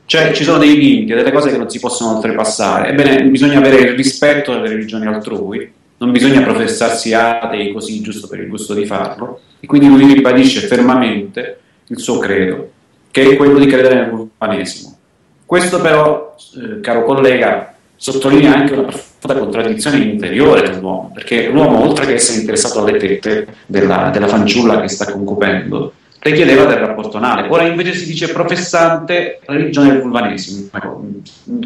cioè 0.05 0.31
ci 0.33 0.43
sono 0.43 0.57
dei 0.57 0.77
limiti, 0.77 1.13
delle 1.13 1.31
cose 1.31 1.49
che 1.49 1.57
non 1.57 1.69
si 1.69 1.79
possono 1.79 2.15
oltrepassare. 2.15 2.89
Ebbene, 2.89 3.23
bisogna 3.23 3.57
avere 3.57 3.77
il 3.77 3.95
rispetto 3.95 4.53
delle 4.53 4.69
religioni 4.69 5.07
altrui, 5.07 5.71
non 5.97 6.11
bisogna 6.11 6.41
professarsi 6.41 7.13
atei 7.13 7.71
così 7.71 8.01
giusto 8.01 8.27
per 8.27 8.39
il 8.39 8.49
gusto 8.49 8.73
di 8.73 8.85
farlo, 8.85 9.39
e 9.59 9.67
quindi 9.67 9.87
lui 9.87 10.13
ribadisce 10.13 10.67
fermamente 10.67 11.59
il 11.87 11.99
suo 11.99 12.17
credo, 12.19 12.71
che 13.09 13.29
è 13.29 13.35
quello 13.35 13.57
di 13.57 13.65
credere 13.65 13.95
nel 13.95 14.09
vulcanesimo. 14.09 14.97
Questo 15.45 15.79
però, 15.79 16.35
eh, 16.55 16.79
caro 16.81 17.03
collega, 17.05 17.73
sottolinea 17.95 18.55
anche 18.55 18.73
una 18.73 18.91
profonda 19.23 19.39
contraddizione 19.39 19.97
interiore 19.97 20.69
dell'uomo, 20.69 21.11
perché 21.13 21.47
l'uomo, 21.47 21.81
oltre 21.81 22.05
che 22.05 22.15
essere 22.15 22.41
interessato 22.41 22.79
alle 22.79 22.97
tette 22.97 23.47
della, 23.65 24.09
della 24.11 24.27
fanciulla 24.27 24.81
che 24.81 24.89
sta 24.89 25.11
concupendo, 25.11 25.93
richiedeva 26.19 26.65
del 26.65 26.77
rapporto 26.77 27.17
anale. 27.17 27.47
Ora 27.49 27.63
invece 27.63 27.93
si 27.93 28.05
dice 28.05 28.31
professante 28.31 29.39
religione 29.45 29.91
del 29.91 30.01
vulvanesimo. 30.01 30.69
Ecco, 30.73 31.05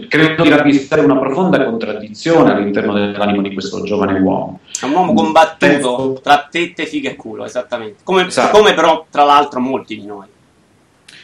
credo 0.08 0.44
di 0.44 0.50
ravvisare 0.50 1.02
una 1.02 1.18
profonda 1.18 1.64
contraddizione 1.64 2.52
all'interno 2.54 2.94
dell'animo 2.94 3.42
di 3.42 3.54
questo 3.54 3.84
giovane 3.84 4.20
uomo. 4.20 4.60
È 4.80 4.86
un 4.86 4.94
uomo 4.94 5.14
combattuto 5.14 6.20
tra 6.22 6.48
tette, 6.50 6.86
figa 6.86 7.10
e 7.10 7.16
culo, 7.16 7.46
esattamente. 7.46 7.98
Come, 8.04 8.28
esatto. 8.28 8.58
come 8.58 8.74
però, 8.74 9.06
tra 9.10 9.24
l'altro, 9.24 9.60
molti 9.60 10.00
di 10.00 10.06
noi. 10.06 10.26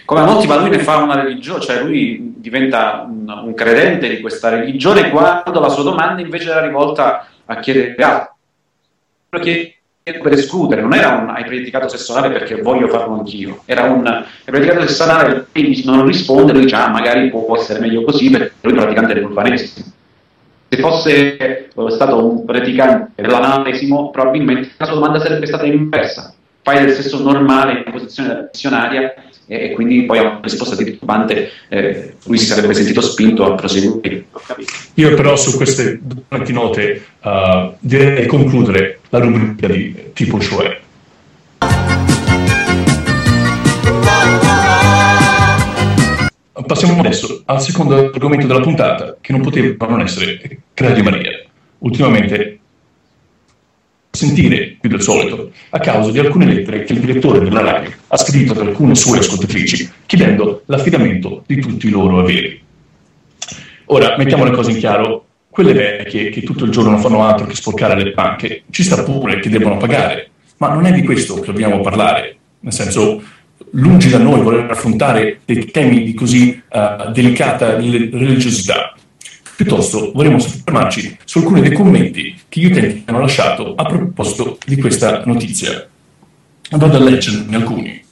Come 0.06 0.22
molti, 0.24 0.48
ma 0.48 0.58
lui 0.58 0.70
ne 0.70 0.80
fa 0.80 0.98
una 0.98 1.22
religione, 1.22 1.62
cioè 1.62 1.82
lui 1.82 2.34
diventa 2.38 3.06
un, 3.08 3.28
un 3.46 3.54
credente 3.54 4.10
di 4.10 4.20
questa 4.20 4.50
religione 4.50 5.10
quando 5.10 5.60
la 5.60 5.70
sua 5.70 5.84
domanda 5.84 6.22
invece 6.22 6.50
era 6.50 6.62
rivolta 6.66 7.28
a 7.46 7.60
chiedere 7.60 7.96
altro 8.04 8.34
per 10.04 10.34
escludere, 10.34 10.82
non 10.82 10.94
era 10.94 11.16
un 11.16 11.30
hai 11.30 11.46
predicato 11.46 11.88
sesso 11.88 12.14
anale 12.14 12.34
perché 12.34 12.62
voglio 12.62 12.90
farlo 12.90 13.14
anch'io, 13.14 13.62
era 13.66 13.84
un 13.84 14.06
hai 14.06 14.26
predicato 14.44 14.86
sesso 14.86 15.04
anale 15.04 15.48
e 15.54 15.82
non 15.86 16.06
risponde, 16.06 16.52
lui 16.52 16.64
dice 16.64 16.76
ah 16.76 16.90
magari 16.90 17.30
può 17.30 17.56
essere 17.56 17.80
meglio 17.80 18.04
così 18.04 18.30
perché 18.30 18.52
lui 18.62 18.74
è 18.74 18.76
praticante 18.76 19.14
del 19.14 19.24
vulcanesimo. 19.24 19.86
Se 20.68 20.78
fosse 20.78 21.70
stato 21.90 22.26
un 22.26 22.44
praticante 22.46 23.22
dell'analesimo, 23.22 24.10
probabilmente 24.10 24.72
la 24.76 24.86
sua 24.86 24.96
domanda 24.96 25.20
sarebbe 25.20 25.46
stata 25.46 25.66
inversa. 25.66 26.34
Fai 26.64 26.86
del 26.86 26.96
sesso 26.96 27.22
normale 27.22 27.84
in 27.86 27.92
posizione 27.92 28.48
missionaria 28.50 29.14
e, 29.48 29.72
quindi 29.72 30.04
poi 30.04 30.20
a 30.20 30.22
una 30.22 30.40
risposta 30.42 30.82
disturbante 30.82 31.52
eh, 31.68 32.16
lui 32.24 32.38
si 32.38 32.46
sarebbe 32.46 32.74
sentito 32.74 33.02
spinto 33.02 33.44
a 33.44 33.56
proseguire. 33.56 34.28
Io 34.94 35.14
però 35.14 35.36
su 35.36 35.58
queste 35.58 36.00
due 36.02 36.52
note 36.54 37.04
uh, 37.22 37.74
direi 37.80 38.26
concludere 38.28 39.02
la 39.10 39.20
rubrica 39.20 39.68
di 39.68 40.12
tipo 40.14 40.40
cioè. 40.40 40.80
Passiamo 46.66 46.98
adesso 47.02 47.42
al 47.46 47.62
secondo 47.62 48.10
argomento 48.10 48.48
della 48.48 48.62
puntata, 48.62 49.18
che 49.20 49.34
non 49.34 49.42
poteva 49.42 49.86
non 49.88 50.00
essere 50.00 50.62
Radio 50.76 51.04
Maria. 51.04 51.44
Ultimamente 51.80 52.60
sentire 54.16 54.78
più 54.80 54.90
del 54.92 55.02
solito 55.02 55.52
a 55.72 55.80
causa 55.80 56.12
di 56.12 56.20
alcune 56.20 56.46
lettere 56.46 56.84
che 56.84 56.94
il 56.94 57.00
direttore 57.00 57.40
della 57.40 57.62
radio 57.62 57.90
ha 58.08 58.18
scritto 58.18 58.52
ad 58.52 58.60
alcune 58.60 58.94
sue 58.94 59.18
ascoltatrici 59.18 59.90
chiedendo 60.06 60.62
l'affidamento 60.68 61.44
di 61.48 61.60
tutti 61.60 61.88
i 61.88 61.90
loro 61.90 62.20
averi. 62.20 62.62
Ora, 63.86 64.16
mettiamo 64.16 64.44
le 64.44 64.52
cose 64.52 64.70
in 64.70 64.78
chiaro, 64.78 65.26
quelle 65.50 65.74
vecchie 65.74 66.30
che 66.30 66.44
tutto 66.44 66.66
il 66.66 66.72
giorno 66.72 66.92
non 66.92 67.02
fanno 67.02 67.24
altro 67.24 67.48
che 67.48 67.56
sporcare 67.56 68.04
le 68.04 68.12
panche, 68.12 68.64
ci 68.70 68.84
sta 68.84 69.02
pure 69.04 69.40
che 69.40 69.50
devono 69.50 69.78
pagare, 69.78 70.30
ma 70.58 70.72
non 70.72 70.86
è 70.86 70.92
di 70.92 71.02
questo 71.02 71.40
che 71.40 71.48
dobbiamo 71.48 71.82
parlare, 71.82 72.38
nel 72.60 72.74
senso, 72.74 73.22
lungi 73.72 74.10
da 74.10 74.20
noi 74.20 74.42
voler 74.42 74.70
affrontare 74.70 75.40
dei 75.44 75.66
temi 75.72 76.04
di 76.04 76.14
così 76.14 76.62
uh, 76.70 77.12
delicata 77.12 77.76
religiosità. 77.78 78.93
Piuttosto 79.64 80.12
vorremmo 80.14 80.40
soffermarci 80.40 81.20
su 81.24 81.38
alcuni 81.38 81.62
dei 81.62 81.72
commenti 81.72 82.38
che 82.50 82.60
gli 82.60 82.66
utenti 82.66 83.04
hanno 83.06 83.22
lasciato 83.22 83.76
a 83.76 83.86
proposito 83.86 84.58
di 84.66 84.76
questa 84.76 85.24
notizia. 85.24 85.88
Vado 86.72 86.98
a 86.98 87.00
leggerne 87.00 87.56
alcuni. 87.56 88.04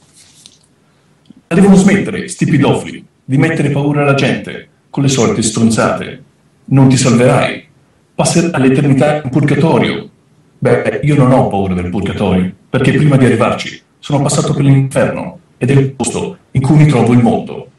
Devono 1.47 1.75
smettere, 1.75 2.29
sti 2.29 2.45
pedofili, 2.45 3.05
di 3.25 3.37
mettere 3.37 3.69
paura 3.69 4.03
alla 4.03 4.13
gente 4.13 4.69
con 4.89 5.03
le 5.03 5.09
solite 5.09 5.41
stronzate. 5.41 6.23
Non 6.65 6.87
ti 6.87 6.95
salverai. 6.95 7.65
Passerai 8.15 8.61
l'eternità 8.61 9.21
in 9.21 9.29
purgatorio. 9.29 10.09
Beh, 10.57 11.01
io 11.03 11.15
non 11.15 11.33
ho 11.33 11.49
paura 11.49 11.73
del 11.73 11.89
purgatorio, 11.89 12.49
perché 12.69 12.93
prima 12.93 13.17
di 13.17 13.25
arrivarci 13.25 13.81
sono 13.99 14.21
passato 14.21 14.53
per 14.53 14.63
l'inferno 14.63 15.39
ed 15.57 15.69
è 15.69 15.73
il 15.73 15.91
posto 15.91 16.37
in 16.51 16.61
cui 16.61 16.77
mi 16.77 16.85
trovo 16.85 17.11
il 17.11 17.19
mondo. 17.19 17.70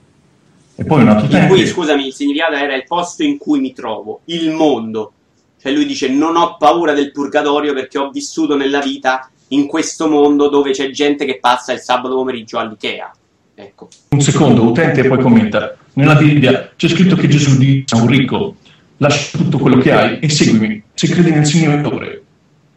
E 0.83 0.85
poi 0.85 1.03
un 1.03 1.09
altro 1.09 1.39
in 1.39 1.47
cui, 1.47 1.65
scusami, 1.65 2.09
il 2.09 2.13
significato 2.13 2.55
era 2.55 2.75
il 2.75 2.85
posto 2.87 3.23
in 3.23 3.39
cui 3.39 3.61
mi 3.61 3.73
trovo, 3.73 4.23
il 4.27 4.51
mondo. 4.51 5.13
Cioè 5.61 5.71
lui 5.71 5.87
dice 5.87 6.09
non 6.09 6.35
ho 6.35 6.57
paura 6.57 6.93
del 6.93 7.13
purgatorio 7.13 7.73
perché 7.73 7.97
ho 7.99 8.11
vissuto 8.11 8.57
nella 8.57 8.81
vita 8.81 9.31
in 9.49 9.69
questo 9.69 10.09
mondo 10.09 10.49
dove 10.49 10.73
c'è 10.73 10.91
gente 10.91 11.25
che 11.25 11.39
passa 11.39 11.73
il 11.73 11.79
sabato 11.79 12.17
pomeriggio 12.17 12.59
all'Ikea. 12.59 13.13
Ecco. 13.55 13.89
Un 14.09 14.21
secondo, 14.21 14.65
utente, 14.65 15.03
e 15.03 15.09
poi 15.09 15.19
commenta. 15.21 15.77
Nella 15.93 16.17
Bibbia 16.17 16.73
c'è 16.75 16.89
scritto 16.89 17.15
che 17.15 17.29
Gesù 17.29 17.57
dice 17.59 17.95
a 17.95 18.01
un 18.01 18.09
ricco, 18.09 18.57
lascia 18.97 19.39
tutto 19.39 19.59
quello 19.59 19.77
che 19.77 19.93
hai 19.93 20.19
e 20.19 20.29
seguimi, 20.29 20.83
se 20.95 21.07
credi 21.07 21.31
nel 21.31 21.47
Signore. 21.47 22.23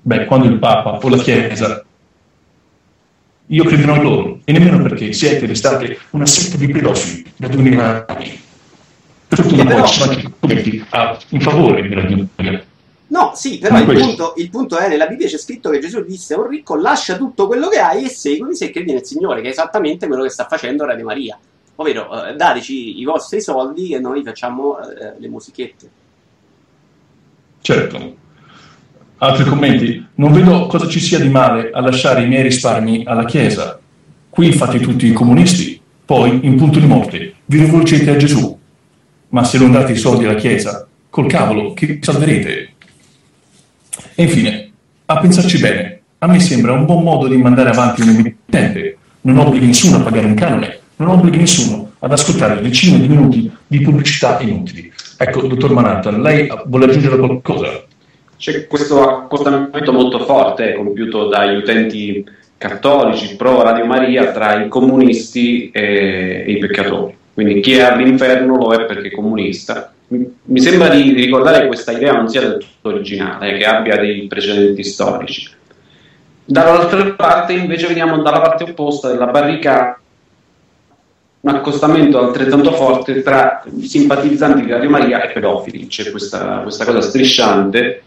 Beh, 0.02 0.26
quando 0.26 0.46
il 0.46 0.60
Papa 0.60 1.00
o 1.02 1.10
la 1.10 1.18
Chiesa 1.18 1.84
io 3.48 3.64
crederò 3.64 3.96
in 3.96 4.02
loro, 4.02 4.40
e 4.44 4.52
nemmeno 4.52 4.82
perché 4.82 5.14
siete 5.14 5.46
restate 5.46 6.00
una 6.12 6.26
setta 6.26 6.58
di 6.58 6.68
pedofili 6.68 7.32
da 7.36 7.48
2000 7.48 8.06
anni. 8.08 8.42
Per 9.28 9.40
fortuna 9.42 9.66
poi 9.66 9.88
ci 9.88 10.00
sono 10.00 10.12
anche 10.12 10.32
commenti 10.40 10.86
in 11.30 11.42
favore 11.42 11.88
della 11.88 12.02
Bibbia. 12.02 12.64
No, 13.08 13.34
sì, 13.36 13.60
però 13.60 13.78
il 13.78 13.86
punto, 13.86 14.34
il 14.38 14.50
punto, 14.50 14.78
è 14.78 14.88
nella 14.88 15.06
Bibbia 15.06 15.28
c'è 15.28 15.38
scritto 15.38 15.70
che 15.70 15.80
Gesù 15.80 16.04
disse 16.04 16.34
a 16.34 16.40
un 16.40 16.48
ricco 16.48 16.76
lascia 16.76 17.18
tutto 17.18 17.46
quello 17.46 17.68
che 17.68 17.80
hai 17.80 18.06
e 18.06 18.10
seguimi 18.10 18.56
se 18.56 18.72
credi 18.72 18.94
nel 18.94 19.06
Signore, 19.06 19.42
che 19.42 19.50
è 19.50 19.52
esattamente 19.52 20.08
quello 20.08 20.24
che 20.24 20.30
sta 20.30 20.48
facendo 20.48 20.86
Radio 20.86 21.06
Maria. 21.06 21.38
Ovvero, 21.76 22.26
eh, 22.26 22.36
dateci 22.36 23.00
i 23.00 23.04
vostri 23.04 23.42
soldi 23.42 23.94
e 23.94 24.00
noi 24.00 24.24
facciamo 24.24 24.80
eh, 24.80 25.14
le 25.18 25.28
musichette. 25.28 25.90
Certo. 27.62 28.24
Altri 29.18 29.46
commenti? 29.46 30.06
Non 30.16 30.34
vedo 30.34 30.68
cosa 30.68 30.90
ci 30.90 31.00
sia 31.00 31.20
di 31.20 31.30
male 31.30 31.70
a 31.72 31.80
lasciare 31.80 32.24
i 32.24 32.28
miei 32.28 32.44
risparmi 32.44 33.04
alla 33.06 33.24
Chiesa. 33.24 33.80
Qui 34.30 34.52
fate 34.52 34.80
tutti 34.80 35.08
i 35.08 35.14
comunisti, 35.14 35.80
poi, 36.04 36.42
in 36.44 36.58
punto 36.58 36.80
di 36.80 36.86
morte, 36.86 37.36
vi 37.46 37.60
rivolgete 37.60 38.12
a 38.12 38.18
Gesù. 38.18 38.60
Ma 39.30 39.44
se 39.46 39.58
non 39.58 39.72
date 39.72 39.94
i 39.94 39.98
soldi 39.98 40.26
alla 40.26 40.36
Chiesa, 40.36 40.86
col 41.10 41.28
cavolo, 41.28 41.74
che 41.74 42.00
salverete? 42.02 42.74
E 44.16 44.24
infine, 44.24 44.72
a 45.06 45.20
pensarci 45.20 45.60
bene, 45.60 46.02
a 46.18 46.28
me 46.28 46.42
sembra 46.42 46.74
un 46.74 46.86
buon 46.86 47.04
modo 47.04 47.30
di 47.30 47.38
mandare 47.38 47.70
avanti 47.70 48.02
un 48.02 48.10
emittente. 48.10 48.98
Non 49.22 49.38
obblighi 49.38 49.68
nessuno 49.68 49.98
a 49.98 50.02
pagare 50.02 50.26
un 50.26 50.34
canone, 50.34 50.80
non 50.98 51.08
obblighi 51.08 51.38
nessuno 51.38 51.94
ad 52.00 52.12
ascoltare 52.12 52.62
decine 52.62 53.00
di 53.00 53.08
minuti 53.08 53.50
di 53.66 53.80
pubblicità 53.80 54.40
inutili. 54.42 54.92
Ecco, 55.18 55.48
dottor 55.48 55.72
Manhattan, 55.72 56.22
lei 56.22 56.50
vuole 56.66 56.86
aggiungere 56.86 57.18
qualcosa? 57.18 57.85
C'è 58.38 58.68
questo 58.68 59.08
accostamento 59.08 59.94
molto 59.94 60.20
forte 60.26 60.74
compiuto 60.74 61.28
dagli 61.28 61.56
utenti 61.56 62.24
cattolici 62.58 63.36
pro 63.36 63.62
Radio 63.62 63.86
Maria 63.86 64.32
tra 64.32 64.62
i 64.64 64.68
comunisti 64.68 65.70
e, 65.72 66.44
i 66.48 66.58
peccatori. 66.58 67.16
Quindi 67.34 67.60
chi 67.60 67.74
è 67.74 67.82
all'inferno 67.82 68.56
lo 68.56 68.74
è 68.74 68.86
perché 68.86 69.10
è 69.10 69.12
comunista. 69.12 69.92
Mi 70.08 70.60
sembra 70.60 70.90
di 70.90 71.14
ricordare 71.14 71.62
che 71.62 71.68
questa 71.68 71.92
idea 71.92 72.14
non 72.14 72.30
sia 72.30 72.42
del 72.42 72.58
tutto 72.60 72.90
originale, 72.90 73.58
che 73.58 73.66
abbia 73.66 73.98
dei 73.98 74.28
precedenti 74.28 74.84
storici. 74.84 75.50
Dall'altra 76.46 77.04
parte 77.14 77.54
invece 77.54 77.88
veniamo 77.88 78.22
dalla 78.22 78.40
parte 78.40 78.66
opposta 78.66 79.10
della 79.10 79.26
barricata 79.28 80.00
un 81.42 81.56
accostamento 81.56 82.20
altrettanto 82.20 82.72
forte 82.72 83.22
tra 83.22 83.64
simpatizzanti 83.82 84.64
di 84.64 84.72
Radio 84.72 84.90
Maria 84.90 85.24
e 85.24 85.32
pedofili. 85.32 85.88
C'è 85.88 86.10
questa, 86.10 86.60
questa 86.62 86.86
cosa 86.86 87.02
strisciante 87.02 88.04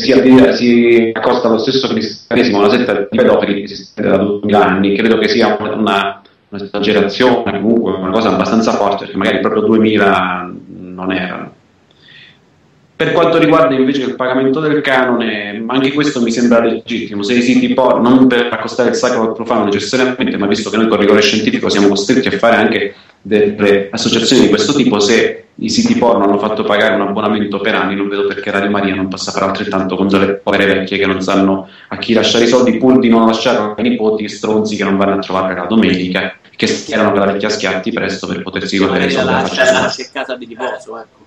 si, 0.00 0.12
si 0.52 1.10
accosta 1.12 1.48
allo 1.48 1.58
stesso 1.58 1.88
cristianesimo, 1.88 2.58
una 2.58 2.70
setta 2.70 2.92
di 2.94 3.06
pedofili 3.10 3.54
che 3.54 3.62
esiste 3.62 4.02
da 4.02 4.16
2000 4.16 4.64
anni, 4.64 4.96
credo 4.96 5.18
che 5.18 5.28
sia 5.28 5.56
una, 5.58 6.22
un'esagerazione, 6.48 7.60
comunque 7.60 7.92
una 7.92 8.10
cosa 8.10 8.30
abbastanza 8.30 8.72
forte, 8.72 9.04
perché 9.04 9.16
magari 9.16 9.40
proprio 9.40 9.62
2000 9.62 10.52
non 10.78 11.12
erano. 11.12 11.52
Per 12.98 13.12
quanto 13.12 13.38
riguarda 13.38 13.76
invece 13.76 14.02
il 14.02 14.16
pagamento 14.16 14.58
del 14.58 14.80
canone, 14.80 15.62
anche 15.68 15.92
questo 15.92 16.20
mi 16.20 16.32
sembra 16.32 16.58
legittimo. 16.58 17.22
Se 17.22 17.34
i 17.34 17.42
siti 17.42 17.72
porno, 17.72 18.08
non 18.08 18.26
per 18.26 18.48
accostare 18.50 18.88
il 18.88 18.96
sacro 18.96 19.22
al 19.22 19.34
profano 19.34 19.66
necessariamente, 19.66 20.36
ma 20.36 20.48
visto 20.48 20.68
che 20.68 20.78
noi 20.78 20.88
con 20.88 20.98
rigore 20.98 21.20
scientifico 21.20 21.68
siamo 21.68 21.86
costretti 21.86 22.26
a 22.26 22.36
fare 22.36 22.56
anche 22.56 22.96
delle 23.22 23.86
associazioni 23.92 24.42
di 24.42 24.48
questo 24.48 24.72
tipo, 24.74 24.98
se 24.98 25.44
i 25.54 25.70
siti 25.70 25.94
porno 25.94 26.24
hanno 26.24 26.40
fatto 26.40 26.64
pagare 26.64 26.96
un 26.96 27.02
abbonamento 27.02 27.60
per 27.60 27.76
anni, 27.76 27.94
non 27.94 28.08
vedo 28.08 28.26
perché 28.26 28.50
Radio 28.50 28.70
Maria 28.70 28.96
non 28.96 29.06
possa 29.06 29.30
fare 29.30 29.44
altrettanto 29.44 29.94
con 29.94 30.08
delle 30.08 30.32
povere 30.32 30.66
vecchie 30.66 30.98
che 30.98 31.06
non 31.06 31.22
sanno 31.22 31.68
a 31.86 31.98
chi 31.98 32.14
lasciare 32.14 32.46
i 32.46 32.48
soldi, 32.48 32.78
pur 32.78 32.98
di 32.98 33.08
non 33.08 33.26
lasciare 33.26 33.74
ai 33.76 33.88
nipoti 33.90 34.28
stronzi 34.28 34.74
che 34.74 34.82
non 34.82 34.96
vanno 34.96 35.14
a 35.14 35.18
trovare 35.18 35.54
la 35.54 35.66
domenica, 35.66 36.34
che 36.50 36.66
schierano 36.66 37.12
per 37.12 37.26
la 37.26 37.32
vecchia 37.32 37.48
schiatti 37.48 37.92
presto 37.92 38.26
per 38.26 38.42
potersi 38.42 38.76
godere 38.76 39.06
i 39.06 39.10
soldi. 39.12 39.30
La 39.30 39.94
casa 40.12 40.34
di 40.34 40.46
riposo, 40.46 40.98
ecco. 40.98 41.26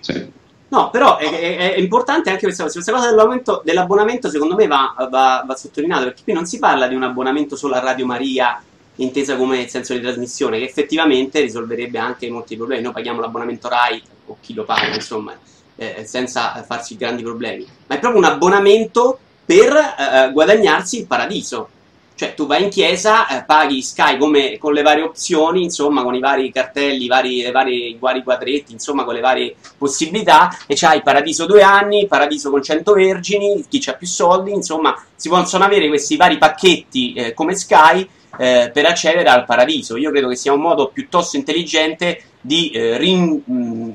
Sì. 0.00 0.42
No, 0.74 0.90
però 0.90 1.18
è, 1.18 1.30
è, 1.30 1.74
è, 1.74 1.78
importante 1.78 2.30
anche 2.30 2.42
questa 2.42 2.64
cosa. 2.64 2.74
Questa 2.74 2.92
cosa 2.92 3.08
dell'abbonamento, 3.08 3.62
dell'abbonamento 3.64 4.28
secondo 4.28 4.56
me 4.56 4.66
va, 4.66 4.92
va, 5.08 5.44
va 5.46 5.56
sottolineata 5.56 6.02
perché 6.02 6.24
qui 6.24 6.32
non 6.32 6.46
si 6.46 6.58
parla 6.58 6.88
di 6.88 6.96
un 6.96 7.04
abbonamento 7.04 7.54
solo 7.54 7.74
a 7.74 7.78
Radio 7.78 8.06
Maria 8.06 8.60
intesa 8.96 9.36
come 9.36 9.68
senso 9.68 9.94
di 9.94 10.00
trasmissione, 10.00 10.58
che 10.58 10.64
effettivamente 10.64 11.40
risolverebbe 11.40 11.98
anche 11.98 12.28
molti 12.28 12.56
problemi. 12.56 12.82
Noi 12.82 12.92
paghiamo 12.92 13.20
l'abbonamento 13.20 13.68
RAI 13.68 14.02
o 14.26 14.36
chi 14.40 14.52
lo 14.52 14.64
paga, 14.64 14.92
insomma, 14.92 15.32
eh, 15.76 16.04
senza 16.06 16.60
farsi 16.66 16.96
grandi 16.96 17.22
problemi. 17.22 17.64
Ma 17.86 17.94
è 17.94 18.00
proprio 18.00 18.20
un 18.20 18.26
abbonamento 18.26 19.16
per 19.44 19.74
eh, 19.74 20.32
guadagnarsi 20.32 20.98
il 20.98 21.06
paradiso. 21.06 21.68
Cioè, 22.16 22.34
tu 22.34 22.46
vai 22.46 22.62
in 22.62 22.68
chiesa, 22.68 23.26
eh, 23.26 23.44
paghi 23.44 23.82
Sky 23.82 24.16
come, 24.18 24.56
con 24.58 24.72
le 24.72 24.82
varie 24.82 25.02
opzioni, 25.02 25.64
insomma, 25.64 26.04
con 26.04 26.14
i 26.14 26.20
vari 26.20 26.52
cartelli, 26.52 27.08
vari, 27.08 27.50
vari, 27.50 27.90
i 27.90 27.96
vari 27.98 28.22
quadretti, 28.22 28.72
insomma, 28.72 29.02
con 29.02 29.14
le 29.14 29.20
varie 29.20 29.56
possibilità, 29.76 30.56
e 30.68 30.76
c'hai 30.76 31.02
Paradiso 31.02 31.44
due 31.44 31.62
anni, 31.62 32.06
Paradiso 32.06 32.50
con 32.50 32.62
100 32.62 32.92
vergini, 32.92 33.64
chi 33.68 33.82
ha 33.86 33.94
più 33.94 34.06
soldi, 34.06 34.52
insomma, 34.52 34.96
si 35.16 35.28
possono 35.28 35.64
avere 35.64 35.88
questi 35.88 36.16
vari 36.16 36.38
pacchetti 36.38 37.14
eh, 37.14 37.34
come 37.34 37.56
Sky 37.56 38.08
eh, 38.38 38.70
per 38.72 38.86
accedere 38.86 39.28
al 39.28 39.44
Paradiso. 39.44 39.96
Io 39.96 40.10
credo 40.10 40.28
che 40.28 40.36
sia 40.36 40.52
un 40.52 40.60
modo 40.60 40.90
piuttosto 40.92 41.36
intelligente 41.36 42.22
di 42.40 42.70
eh, 42.70 42.96
rin, 42.96 43.42
mh, 43.44 43.52
mm, 43.52 43.90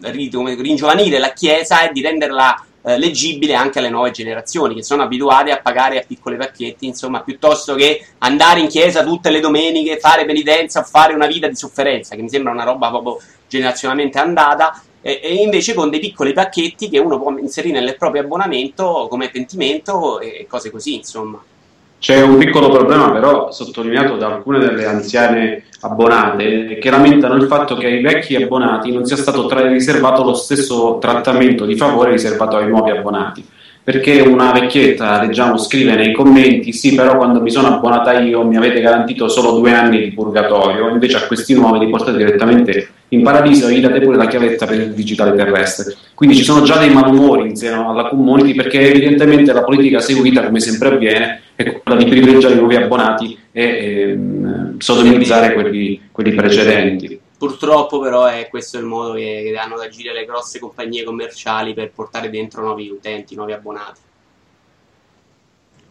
ringiovanire 0.00 1.18
la 1.18 1.32
Chiesa 1.32 1.86
e 1.86 1.92
di 1.92 2.00
renderla 2.00 2.64
eh, 2.82 2.98
leggibile 2.98 3.54
anche 3.54 3.78
alle 3.78 3.90
nuove 3.90 4.10
generazioni 4.10 4.74
che 4.74 4.82
sono 4.82 5.02
abituate 5.02 5.50
a 5.50 5.60
pagare 5.60 5.98
a 5.98 6.04
piccoli 6.06 6.36
pacchetti, 6.36 6.86
insomma, 6.86 7.22
piuttosto 7.22 7.74
che 7.74 8.06
andare 8.18 8.60
in 8.60 8.68
chiesa 8.68 9.04
tutte 9.04 9.30
le 9.30 9.40
domeniche, 9.40 9.98
fare 9.98 10.24
penitenza 10.24 10.80
o 10.80 10.84
fare 10.84 11.14
una 11.14 11.26
vita 11.26 11.46
di 11.46 11.56
sofferenza, 11.56 12.16
che 12.16 12.22
mi 12.22 12.30
sembra 12.30 12.52
una 12.52 12.64
roba 12.64 12.88
proprio 12.88 13.20
generazionalmente 13.48 14.18
andata. 14.18 14.82
E, 15.02 15.20
e 15.22 15.34
invece 15.36 15.72
con 15.72 15.88
dei 15.88 16.00
piccoli 16.00 16.34
pacchetti 16.34 16.90
che 16.90 16.98
uno 16.98 17.18
può 17.18 17.36
inserire 17.38 17.80
nel 17.80 17.96
proprio 17.96 18.22
abbonamento 18.22 19.06
come 19.08 19.30
pentimento 19.30 20.20
e 20.20 20.46
cose 20.48 20.70
così, 20.70 20.96
insomma. 20.96 21.42
C'è 22.00 22.22
un 22.22 22.38
piccolo 22.38 22.70
problema 22.70 23.10
però 23.10 23.52
sottolineato 23.52 24.16
da 24.16 24.28
alcune 24.28 24.58
delle 24.58 24.86
anziane 24.86 25.64
abbonate 25.82 26.78
che 26.80 26.90
lamentano 26.90 27.34
il 27.34 27.46
fatto 27.46 27.76
che 27.76 27.84
ai 27.86 28.00
vecchi 28.00 28.34
abbonati 28.36 28.90
non 28.90 29.04
sia 29.04 29.18
stato 29.18 29.44
tra- 29.44 29.68
riservato 29.68 30.24
lo 30.24 30.32
stesso 30.32 30.96
trattamento 30.98 31.66
di 31.66 31.76
favore 31.76 32.12
riservato 32.12 32.56
ai 32.56 32.68
nuovi 32.68 32.90
abbonati. 32.90 33.46
Perché 33.82 34.20
una 34.20 34.52
vecchietta, 34.52 35.22
leggiamo, 35.22 35.56
scrive 35.56 35.94
nei 35.94 36.12
commenti: 36.12 36.72
Sì, 36.72 36.94
però 36.94 37.16
quando 37.16 37.40
mi 37.40 37.50
sono 37.50 37.68
abbonata 37.68 38.18
io 38.20 38.44
mi 38.44 38.56
avete 38.56 38.80
garantito 38.80 39.28
solo 39.28 39.58
due 39.58 39.72
anni 39.72 40.00
di 40.00 40.12
purgatorio, 40.12 40.88
invece 40.88 41.16
a 41.16 41.26
questi 41.26 41.54
nuovi 41.54 41.78
li 41.78 41.90
portate 41.90 42.16
direttamente 42.16 42.88
in 43.12 43.22
paradiso 43.22 43.68
e 43.68 43.74
gli 43.74 43.80
date 43.80 44.00
pure 44.00 44.16
la 44.16 44.26
chiavetta 44.26 44.66
per 44.66 44.78
il 44.78 44.92
digitale 44.92 45.34
terrestre. 45.34 45.96
Quindi 46.14 46.36
ci 46.36 46.44
sono 46.44 46.62
già 46.62 46.76
dei 46.76 46.90
malumori 46.90 47.48
in 47.48 47.56
seno 47.56 47.90
alla 47.90 48.08
community 48.08 48.54
perché 48.54 48.88
evidentemente 48.88 49.52
la 49.52 49.64
politica 49.64 50.00
seguita, 50.00 50.44
come 50.44 50.60
sempre 50.60 50.88
avviene, 50.88 51.40
è 51.54 51.80
quella 51.80 51.98
di 51.98 52.08
privilegiare 52.08 52.54
i 52.54 52.58
nuovi 52.58 52.76
abbonati 52.76 53.36
e 53.52 54.10
ehm, 54.10 54.78
sodomitizzare 54.78 55.54
quelli, 55.54 56.00
quelli, 56.12 56.32
precedenti. 56.32 57.19
Purtroppo 57.40 58.00
però 58.00 58.26
è 58.26 58.48
questo 58.50 58.76
il 58.76 58.84
modo 58.84 59.14
che, 59.14 59.44
che 59.46 59.56
hanno 59.56 59.78
da 59.78 59.84
agire 59.84 60.12
le 60.12 60.26
grosse 60.26 60.58
compagnie 60.58 61.04
commerciali 61.04 61.72
per 61.72 61.90
portare 61.90 62.28
dentro 62.28 62.60
nuovi 62.60 62.90
utenti, 62.90 63.34
nuovi 63.34 63.52
abbonati 63.52 64.00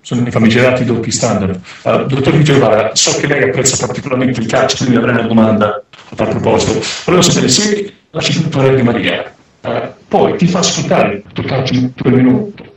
sono 0.01 0.27
i 0.27 0.31
famigerati 0.31 0.85
doppi 0.85 1.09
standard. 1.09 1.59
Uh, 1.83 2.05
dottor 2.05 2.37
Di 2.37 2.45
so 2.93 3.19
che 3.19 3.27
lei 3.27 3.49
apprezza 3.49 3.83
particolarmente 3.85 4.39
il 4.39 4.45
calcio, 4.45 4.77
quindi 4.77 4.95
avrei 4.95 5.15
una 5.15 5.27
domanda 5.27 5.83
a 6.09 6.15
tal 6.15 6.29
proposito. 6.29 6.79
Volevo 7.05 7.23
sapere 7.23 7.49
se 7.49 7.93
la 8.11 8.21
città 8.21 8.67
di 8.71 8.81
Maria 8.83 9.35
uh, 9.61 9.89
poi 10.07 10.37
ti 10.37 10.47
fa 10.47 10.59
ascoltare 10.59 11.23
il 11.33 11.45
calcio 11.45 11.91
per 11.95 12.11
minuto. 12.11 12.73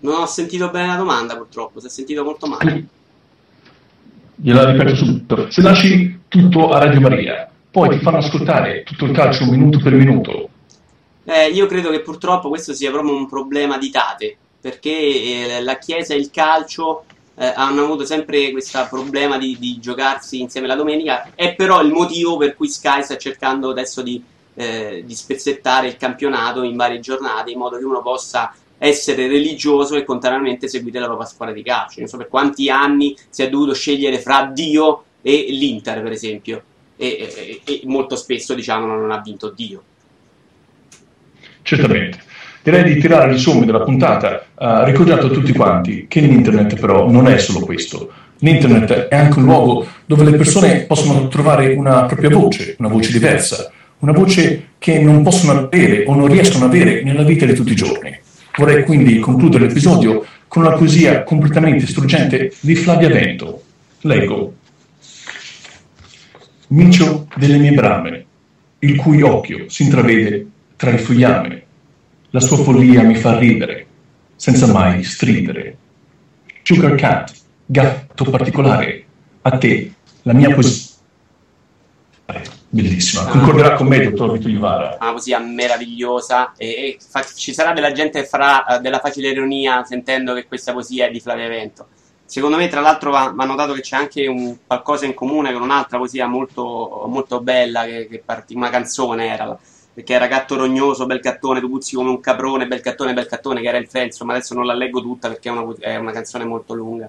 Non 0.00 0.22
ho 0.22 0.26
sentito 0.26 0.70
bene 0.70 0.88
la 0.88 0.96
domanda 0.96 1.36
purtroppo, 1.36 1.78
si 1.78 1.86
è 1.86 1.90
sentito 1.90 2.24
molto 2.24 2.48
male. 2.48 2.86
Gliela 4.34 4.70
ripeto 4.70 4.94
subito. 4.96 5.50
Se 5.50 5.62
lasci 5.62 6.15
tutto 6.28 6.70
a 6.70 6.78
Radio 6.78 7.00
Maria, 7.00 7.48
poi 7.70 7.90
ti 7.90 7.98
fanno 7.98 8.18
ascoltare 8.18 8.82
tutto 8.82 9.04
il 9.04 9.12
calcio 9.12 9.44
minuto 9.46 9.78
per 9.80 9.92
minuto. 9.92 10.48
Eh, 11.24 11.48
io 11.48 11.66
credo 11.66 11.90
che 11.90 12.00
purtroppo 12.00 12.48
questo 12.48 12.72
sia 12.72 12.90
proprio 12.90 13.14
un 13.14 13.28
problema 13.28 13.78
di 13.78 13.90
date 13.90 14.36
perché 14.60 14.90
eh, 14.90 15.62
la 15.62 15.76
Chiesa 15.78 16.14
e 16.14 16.18
il 16.18 16.30
calcio 16.30 17.04
eh, 17.36 17.52
hanno 17.54 17.84
avuto 17.84 18.04
sempre 18.04 18.50
questo 18.50 18.84
problema 18.88 19.36
di, 19.38 19.56
di, 19.58 19.78
giocarsi 19.78 20.40
insieme 20.40 20.66
la 20.66 20.74
domenica, 20.74 21.30
è 21.34 21.54
però 21.54 21.82
il 21.82 21.92
motivo 21.92 22.36
per 22.36 22.56
cui 22.56 22.68
Sky 22.68 23.02
sta 23.02 23.16
cercando 23.16 23.70
adesso 23.70 24.02
di, 24.02 24.22
eh, 24.54 25.02
di 25.04 25.14
spezzettare 25.14 25.86
il 25.86 25.96
campionato 25.96 26.62
in 26.62 26.76
varie 26.76 27.00
giornate 27.00 27.50
in 27.50 27.58
modo 27.58 27.76
che 27.76 27.84
uno 27.84 28.02
possa 28.02 28.54
essere 28.78 29.26
religioso 29.28 29.96
e 29.96 30.04
contrariamente 30.04 30.68
seguire 30.68 30.98
la 30.98 31.06
propria 31.06 31.28
squadra 31.28 31.54
di 31.54 31.62
calcio. 31.62 32.00
Non 32.00 32.08
so 32.08 32.16
per 32.16 32.28
quanti 32.28 32.68
anni 32.68 33.16
si 33.28 33.42
è 33.42 33.48
dovuto 33.48 33.74
scegliere 33.74 34.18
fra 34.18 34.50
Dio 34.52 35.04
e 35.26 35.46
l'Inter, 35.48 36.04
per 36.04 36.12
esempio, 36.12 36.62
e, 36.96 37.28
e, 37.36 37.60
e 37.64 37.80
molto 37.86 38.14
spesso 38.14 38.54
diciamo 38.54 38.86
non 38.86 39.10
ha 39.10 39.20
vinto 39.20 39.50
Dio. 39.50 39.82
Certamente. 41.62 42.18
Direi 42.62 42.94
di 42.94 43.00
tirare 43.00 43.32
il 43.32 43.38
sommo 43.40 43.64
della 43.64 43.80
puntata, 43.80 44.46
uh, 44.54 44.84
ricordando 44.84 45.26
a 45.26 45.30
tutti 45.30 45.52
quanti 45.52 46.06
che 46.08 46.20
l'internet 46.20 46.78
però 46.78 47.10
non 47.10 47.26
è 47.26 47.38
solo 47.38 47.66
questo. 47.66 48.08
L'internet 48.38 49.08
è 49.08 49.16
anche 49.16 49.40
un 49.40 49.46
luogo 49.46 49.84
dove 50.04 50.22
le 50.22 50.36
persone 50.36 50.82
possono 50.82 51.26
trovare 51.26 51.74
una 51.74 52.04
propria 52.04 52.30
voce, 52.30 52.76
una 52.78 52.88
voce 52.88 53.10
diversa, 53.10 53.72
una 53.98 54.12
voce 54.12 54.68
che 54.78 55.00
non 55.00 55.24
possono 55.24 55.58
avere 55.58 56.04
o 56.06 56.14
non 56.14 56.28
riescono 56.28 56.66
ad 56.66 56.70
avere 56.70 57.02
nella 57.02 57.24
vita 57.24 57.46
di 57.46 57.54
tutti 57.54 57.72
i 57.72 57.76
giorni. 57.76 58.16
Vorrei 58.56 58.84
quindi 58.84 59.18
concludere 59.18 59.66
l'episodio 59.66 60.24
con 60.46 60.64
una 60.64 60.76
poesia 60.76 61.24
completamente 61.24 61.84
struggente 61.84 62.52
di 62.60 62.76
Flavia 62.76 63.08
Vento. 63.08 63.62
Leggo. 64.02 64.54
Micio 66.68 67.28
delle 67.36 67.58
mie 67.58 67.72
brame, 67.72 68.26
il 68.80 68.96
cui 68.96 69.22
occhio 69.22 69.68
si 69.68 69.84
intravede 69.84 70.46
tra 70.76 70.90
il 70.90 70.98
fogliame 70.98 71.66
la 72.36 72.42
sua 72.42 72.58
follia 72.58 73.02
mi 73.02 73.14
fa 73.14 73.38
ridere, 73.38 73.86
senza 74.36 74.66
mai 74.70 75.02
stridere. 75.02 75.78
Sugar 76.62 76.94
Cat, 76.94 77.32
gatto 77.64 78.24
particolare, 78.24 79.06
a 79.40 79.56
te, 79.56 79.92
la 80.20 80.34
mia 80.34 80.52
poesia. 80.52 80.96
Bellissima, 82.68 83.24
concorderà 83.24 83.74
con 83.76 83.86
me, 83.86 84.02
dottor 84.02 84.32
Vito 84.32 84.48
Iuvara. 84.48 84.98
Una 85.00 85.12
poesia 85.12 85.38
meravigliosa. 85.38 86.52
E, 86.58 86.66
e 86.66 86.98
fa, 87.00 87.24
ci 87.24 87.54
sarà 87.54 87.72
della 87.72 87.92
gente 87.92 88.20
che 88.20 88.26
farà 88.26 88.66
uh, 88.68 88.80
della 88.82 88.98
facile 88.98 89.30
ironia 89.30 89.82
sentendo 89.84 90.34
che 90.34 90.46
questa 90.46 90.72
poesia 90.72 91.06
è 91.06 91.10
di 91.10 91.20
Flavio 91.20 91.48
Vento. 91.48 91.88
Secondo 92.26 92.56
me, 92.56 92.68
tra 92.68 92.80
l'altro, 92.80 93.10
va, 93.10 93.32
va 93.34 93.44
notato 93.44 93.72
che 93.72 93.80
c'è 93.80 93.96
anche 93.96 94.26
un, 94.26 94.56
qualcosa 94.66 95.06
in 95.06 95.14
comune 95.14 95.52
con 95.52 95.62
un'altra 95.62 95.96
poesia 95.96 96.26
molto, 96.26 97.04
molto 97.08 97.40
bella, 97.40 97.84
che, 97.84 98.08
che 98.08 98.22
part- 98.24 98.50
una 98.52 98.70
canzone 98.70 99.28
era 99.28 99.58
perché 99.96 100.12
era 100.12 100.26
gatto 100.26 100.56
rognoso, 100.56 101.06
bel 101.06 101.20
gattone, 101.20 101.58
tu 101.58 101.70
puzzi 101.70 101.94
come 101.94 102.10
un 102.10 102.20
caprone, 102.20 102.66
bel 102.66 102.80
gattone, 102.80 103.14
bel 103.14 103.26
gattone, 103.26 103.62
che 103.62 103.68
era 103.68 103.78
il 103.78 103.88
Frenzo, 103.88 104.26
ma 104.26 104.34
adesso 104.34 104.52
non 104.52 104.66
la 104.66 104.74
leggo 104.74 105.00
tutta 105.00 105.28
perché 105.28 105.48
è 105.48 105.52
una, 105.52 105.74
è 105.78 105.96
una 105.96 106.12
canzone 106.12 106.44
molto 106.44 106.74
lunga. 106.74 107.08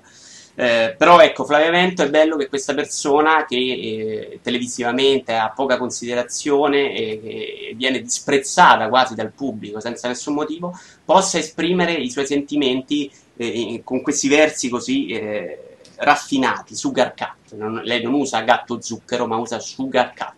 Eh, 0.55 0.95
però 0.97 1.19
ecco, 1.19 1.43
Flavio 1.43 1.69
Vento 1.69 2.01
è 2.01 2.09
bello 2.09 2.37
che 2.37 2.47
questa 2.47 2.73
persona 2.73 3.45
che 3.45 3.57
eh, 3.57 4.39
televisivamente 4.41 5.35
ha 5.35 5.51
poca 5.51 5.77
considerazione 5.77 6.95
e, 6.95 7.21
e, 7.23 7.73
viene 7.75 8.01
disprezzata 8.01 8.87
quasi 8.87 9.15
dal 9.15 9.33
pubblico 9.33 9.81
senza 9.81 10.07
nessun 10.07 10.33
motivo, 10.33 10.73
possa 11.03 11.37
esprimere 11.37 11.91
i 11.91 12.09
suoi 12.09 12.25
sentimenti 12.25 13.11
eh, 13.37 13.81
con 13.83 14.01
questi 14.01 14.27
versi 14.27 14.69
così 14.69 15.07
eh, 15.07 15.77
raffinati, 15.97 16.75
sugar 16.75 17.13
cat. 17.13 17.53
Non, 17.55 17.81
lei 17.83 18.01
non 18.01 18.13
usa 18.13 18.41
gatto 18.41 18.81
zucchero, 18.81 19.27
ma 19.27 19.37
usa 19.37 19.59
sugar 19.59 20.13
cat 20.13 20.35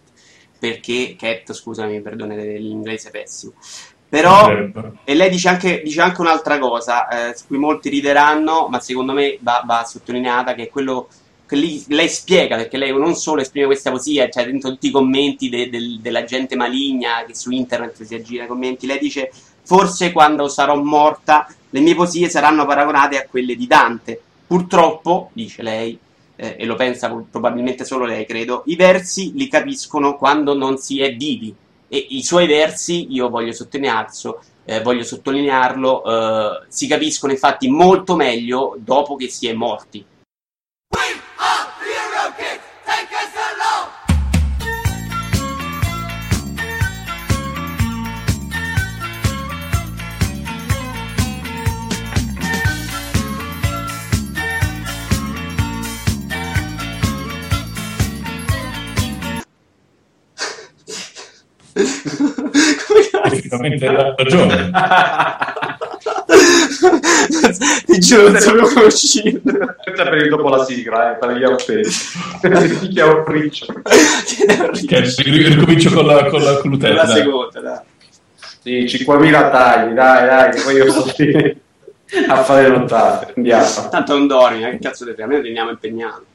perché 0.59 1.15
Cat, 1.17 1.53
scusami, 1.53 2.01
perdone 2.01 2.57
l'inglese 2.57 3.09
pessimo. 3.09 3.53
Però, 4.09 4.49
e 5.03 5.15
lei 5.15 5.29
dice 5.29 5.49
anche, 5.49 5.81
dice 5.83 6.01
anche 6.01 6.19
un'altra 6.19 6.57
cosa, 6.57 7.29
eh, 7.29 7.35
su 7.37 7.45
cui 7.47 7.57
molti 7.57 7.89
rideranno, 7.89 8.67
ma 8.67 8.79
secondo 8.79 9.13
me 9.13 9.37
va, 9.39 9.63
va 9.65 9.85
sottolineata, 9.85 10.55
che 10.55 10.63
è 10.63 10.69
quello 10.69 11.07
lì- 11.49 11.83
lei 11.87 12.09
spiega 12.09 12.55
perché 12.55 12.77
lei 12.77 12.91
non 12.91 13.15
solo 13.15 13.41
esprime 13.41 13.67
questa 13.67 13.91
poesia, 13.91 14.29
cioè 14.29 14.45
dentro 14.45 14.71
tutti 14.71 14.87
i 14.87 14.91
commenti 14.91 15.49
de- 15.49 15.69
del- 15.69 15.99
della 15.99 16.23
gente 16.23 16.55
maligna 16.55 17.23
che 17.25 17.35
su 17.35 17.51
internet 17.51 18.01
si 18.03 18.15
aggira 18.15 18.43
i 18.43 18.47
commenti, 18.47 18.85
lei 18.87 18.99
dice 18.99 19.31
forse 19.63 20.11
quando 20.11 20.47
sarò 20.47 20.75
morta 20.75 21.47
le 21.69 21.79
mie 21.79 21.95
poesie 21.95 22.29
saranno 22.29 22.65
paragonate 22.65 23.17
a 23.17 23.27
quelle 23.27 23.55
di 23.55 23.67
Dante. 23.67 24.19
Purtroppo, 24.47 25.29
dice 25.33 25.61
lei, 25.61 25.97
eh, 26.35 26.55
e 26.57 26.65
lo 26.65 26.75
pensa 26.75 27.09
probabilmente 27.29 27.85
solo 27.85 28.05
lei, 28.05 28.25
credo, 28.25 28.63
i 28.67 28.75
versi 28.75 29.33
li 29.35 29.47
capiscono 29.47 30.15
quando 30.17 30.55
non 30.55 30.77
si 30.77 31.01
è 31.01 31.15
vivi. 31.15 31.53
E 31.87 32.05
i 32.09 32.23
suoi 32.23 32.47
versi, 32.47 33.07
io 33.11 33.29
voglio 33.29 33.51
sottolinearlo, 33.51 34.41
eh, 34.65 34.81
voglio 34.81 35.03
sottolinearlo 35.03 36.03
eh, 36.03 36.65
si 36.69 36.87
capiscono 36.87 37.31
infatti 37.31 37.67
molto 37.67 38.15
meglio 38.15 38.75
dopo 38.77 39.15
che 39.15 39.27
si 39.27 39.47
è 39.47 39.53
morti. 39.53 40.05
Effettivamente 63.31 63.87
ha 63.87 64.15
ragione. 64.17 64.71
Ti 67.85 67.99
giuro, 67.99 68.29
non 68.29 68.39
sapevo 68.39 68.67
come 68.67 68.85
uscire. 68.85 69.41
Aspetta 69.77 70.03
per 70.03 70.13
il 70.15 70.29
dopo 70.29 70.49
la 70.49 70.63
sigla, 70.63 71.13
eh, 71.13 71.17
per 71.17 71.31
gli 71.35 71.43
outfit. 71.43 71.87
Chi 72.89 72.99
ha 72.99 73.05
un 73.05 73.25
riccio? 73.25 73.65
Ricomincio 75.17 75.91
con 75.91 76.05
la, 76.05 76.25
con 76.25 76.41
la, 76.41 76.57
con 76.57 76.69
l'utente. 76.69 76.95
la 76.95 77.05
dai. 77.05 77.21
seconda, 77.21 77.59
dai. 77.59 77.79
Sì, 78.61 79.03
5.000 79.05 79.31
tagli, 79.51 79.93
dai, 79.93 80.25
dai, 80.27 80.51
che 80.51 80.61
poi 80.61 80.75
io 80.75 80.91
sto 80.91 81.13
lì 81.17 81.57
a 82.27 82.43
fare 82.43 82.67
nottate. 82.67 83.33
Andiamo. 83.35 83.89
Tanto 83.89 84.17
non 84.17 84.27
dormi, 84.27 84.63
eh, 84.63 84.71
che 84.71 84.79
cazzo 84.79 85.05
di 85.05 85.15
te, 85.15 85.23
almeno 85.23 85.41
teniamo 85.41 85.69
impegnato. 85.69 86.25